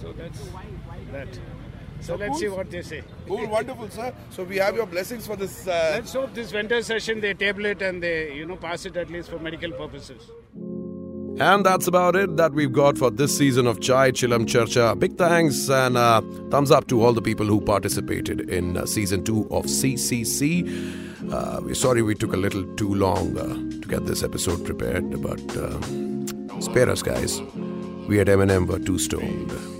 So 0.02 0.14
that's 0.14 0.40
that. 1.12 1.40
So 2.02 2.16
let's 2.16 2.40
see 2.40 2.48
what 2.48 2.72
they 2.72 2.82
say. 2.82 3.04
Cool, 3.28 3.48
wonderful, 3.48 3.90
sir. 3.90 4.14
So 4.30 4.44
we 4.44 4.56
have 4.58 4.74
your 4.76 4.86
blessings 4.86 5.28
for 5.28 5.36
this. 5.36 5.68
Uh, 5.68 5.92
Let's 5.96 6.14
hope 6.14 6.34
this 6.34 6.54
winter 6.54 6.82
session 6.82 7.20
they 7.20 7.34
table 7.34 7.66
it 7.66 7.82
and 7.82 8.02
they, 8.02 8.34
you 8.34 8.46
know, 8.46 8.56
pass 8.56 8.86
it 8.86 8.96
at 8.96 9.10
least 9.10 9.30
for 9.30 9.38
medical 9.40 9.72
purposes. 9.72 10.30
And 11.38 11.66
that's 11.66 11.88
about 11.88 12.16
it 12.16 12.36
that 12.38 12.54
we've 12.54 12.74
got 12.74 12.98
for 12.98 13.10
this 13.10 13.38
season 13.38 13.66
of 13.66 13.80
Chai 13.80 14.12
Chilam 14.12 14.46
Charcha. 14.46 14.98
Big 15.00 15.18
thanks 15.18 15.70
and 15.70 15.98
uh, 15.98 16.22
thumbs 16.50 16.70
up 16.72 16.88
to 16.88 17.02
all 17.02 17.14
the 17.14 17.22
people 17.22 17.46
who 17.46 17.62
participated 17.62 18.50
in 18.50 18.76
uh, 18.76 18.86
season 18.86 19.24
two 19.24 19.44
of 19.52 19.66
CCC. 19.66 21.32
Uh, 21.32 21.62
we're 21.64 21.76
sorry 21.76 22.02
we 22.02 22.16
took 22.16 22.34
a 22.34 22.38
little 22.38 22.64
too 22.76 22.94
long 22.94 23.38
uh, 23.38 23.46
to 23.82 23.88
get 23.88 24.06
this 24.06 24.24
episode 24.24 24.66
prepared, 24.66 25.22
but 25.22 25.40
uh, 25.56 25.80
spare 26.60 26.90
us, 26.90 27.02
guys. 27.02 27.42
We 28.08 28.20
at 28.20 28.28
M&M 28.28 28.66
were 28.68 28.80
too 28.80 29.00
stoned. 29.00 29.79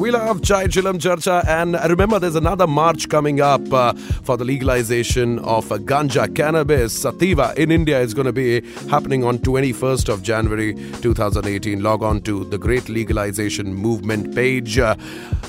We 0.00 0.10
love 0.10 0.40
Chai 0.40 0.64
Chilam 0.64 0.98
Charcha, 0.98 1.46
and 1.46 1.74
remember, 1.74 2.18
there's 2.18 2.34
another 2.34 2.66
march 2.66 3.10
coming 3.10 3.42
up 3.42 3.70
uh, 3.70 3.92
for 4.22 4.38
the 4.38 4.46
legalization 4.46 5.38
of 5.40 5.66
ganja 5.66 6.34
cannabis. 6.34 7.02
Sativa 7.02 7.52
in 7.58 7.70
India 7.70 8.00
is 8.00 8.14
going 8.14 8.24
to 8.24 8.32
be 8.32 8.62
happening 8.88 9.24
on 9.24 9.38
21st 9.40 10.08
of 10.08 10.22
January 10.22 10.72
2018. 11.02 11.82
Log 11.82 12.02
on 12.02 12.22
to 12.22 12.44
the 12.46 12.56
Great 12.56 12.88
Legalization 12.88 13.74
Movement 13.74 14.34
page. 14.34 14.78
Uh, 14.78 14.96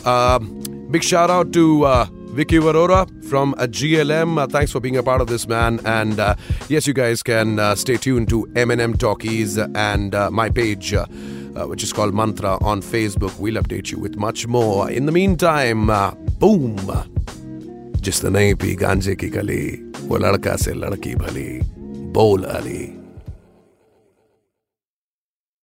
uh, 0.04 0.40
big 0.40 1.02
shout 1.02 1.30
out 1.30 1.54
to. 1.54 1.86
Uh, 1.86 2.06
Vicky 2.32 2.60
Vaurora 2.60 3.06
from 3.28 3.54
uh, 3.58 3.68
GLM. 3.68 4.38
Uh, 4.38 4.48
thanks 4.48 4.72
for 4.72 4.80
being 4.80 4.96
a 4.96 5.04
part 5.04 5.20
of 5.20 5.28
this, 5.28 5.50
man. 5.50 5.82
And 5.86 6.18
uh, 6.18 6.36
yes, 6.70 6.88
you 6.88 6.94
guys 6.94 7.22
can 7.22 7.60
uh, 7.60 7.76
stay 7.76 7.98
tuned 7.98 8.30
to 8.30 8.50
M&M 8.56 8.94
Talkies 8.98 9.58
and 9.76 10.16
uh, 10.16 10.32
my 10.32 10.50
page, 10.50 10.94
uh, 11.57 11.62
uh, 11.62 11.67
which 11.67 11.83
is 11.83 11.93
called 11.93 12.15
Mantra 12.15 12.59
on 12.62 12.83
Facebook. 12.83 13.39
We'll 13.39 13.62
update 13.62 13.91
you 13.91 13.99
with 13.99 14.17
much 14.17 14.47
more. 14.47 14.91
In 14.91 15.07
the 15.07 15.12
meantime, 15.12 15.91
uh, 15.91 16.12
boom. 16.39 16.77
जिसने 18.07 18.31
नहीं 18.31 18.55
P 18.55 18.75
गांजे 18.75 19.15
की 19.17 19.29
कली 19.29 19.93
वो 20.07 20.17
लड़का 20.17 20.57
से 20.57 20.73
लड़की 20.75 21.15
भली 21.15 21.49
बोल 22.15 22.43
अली 22.43 23.00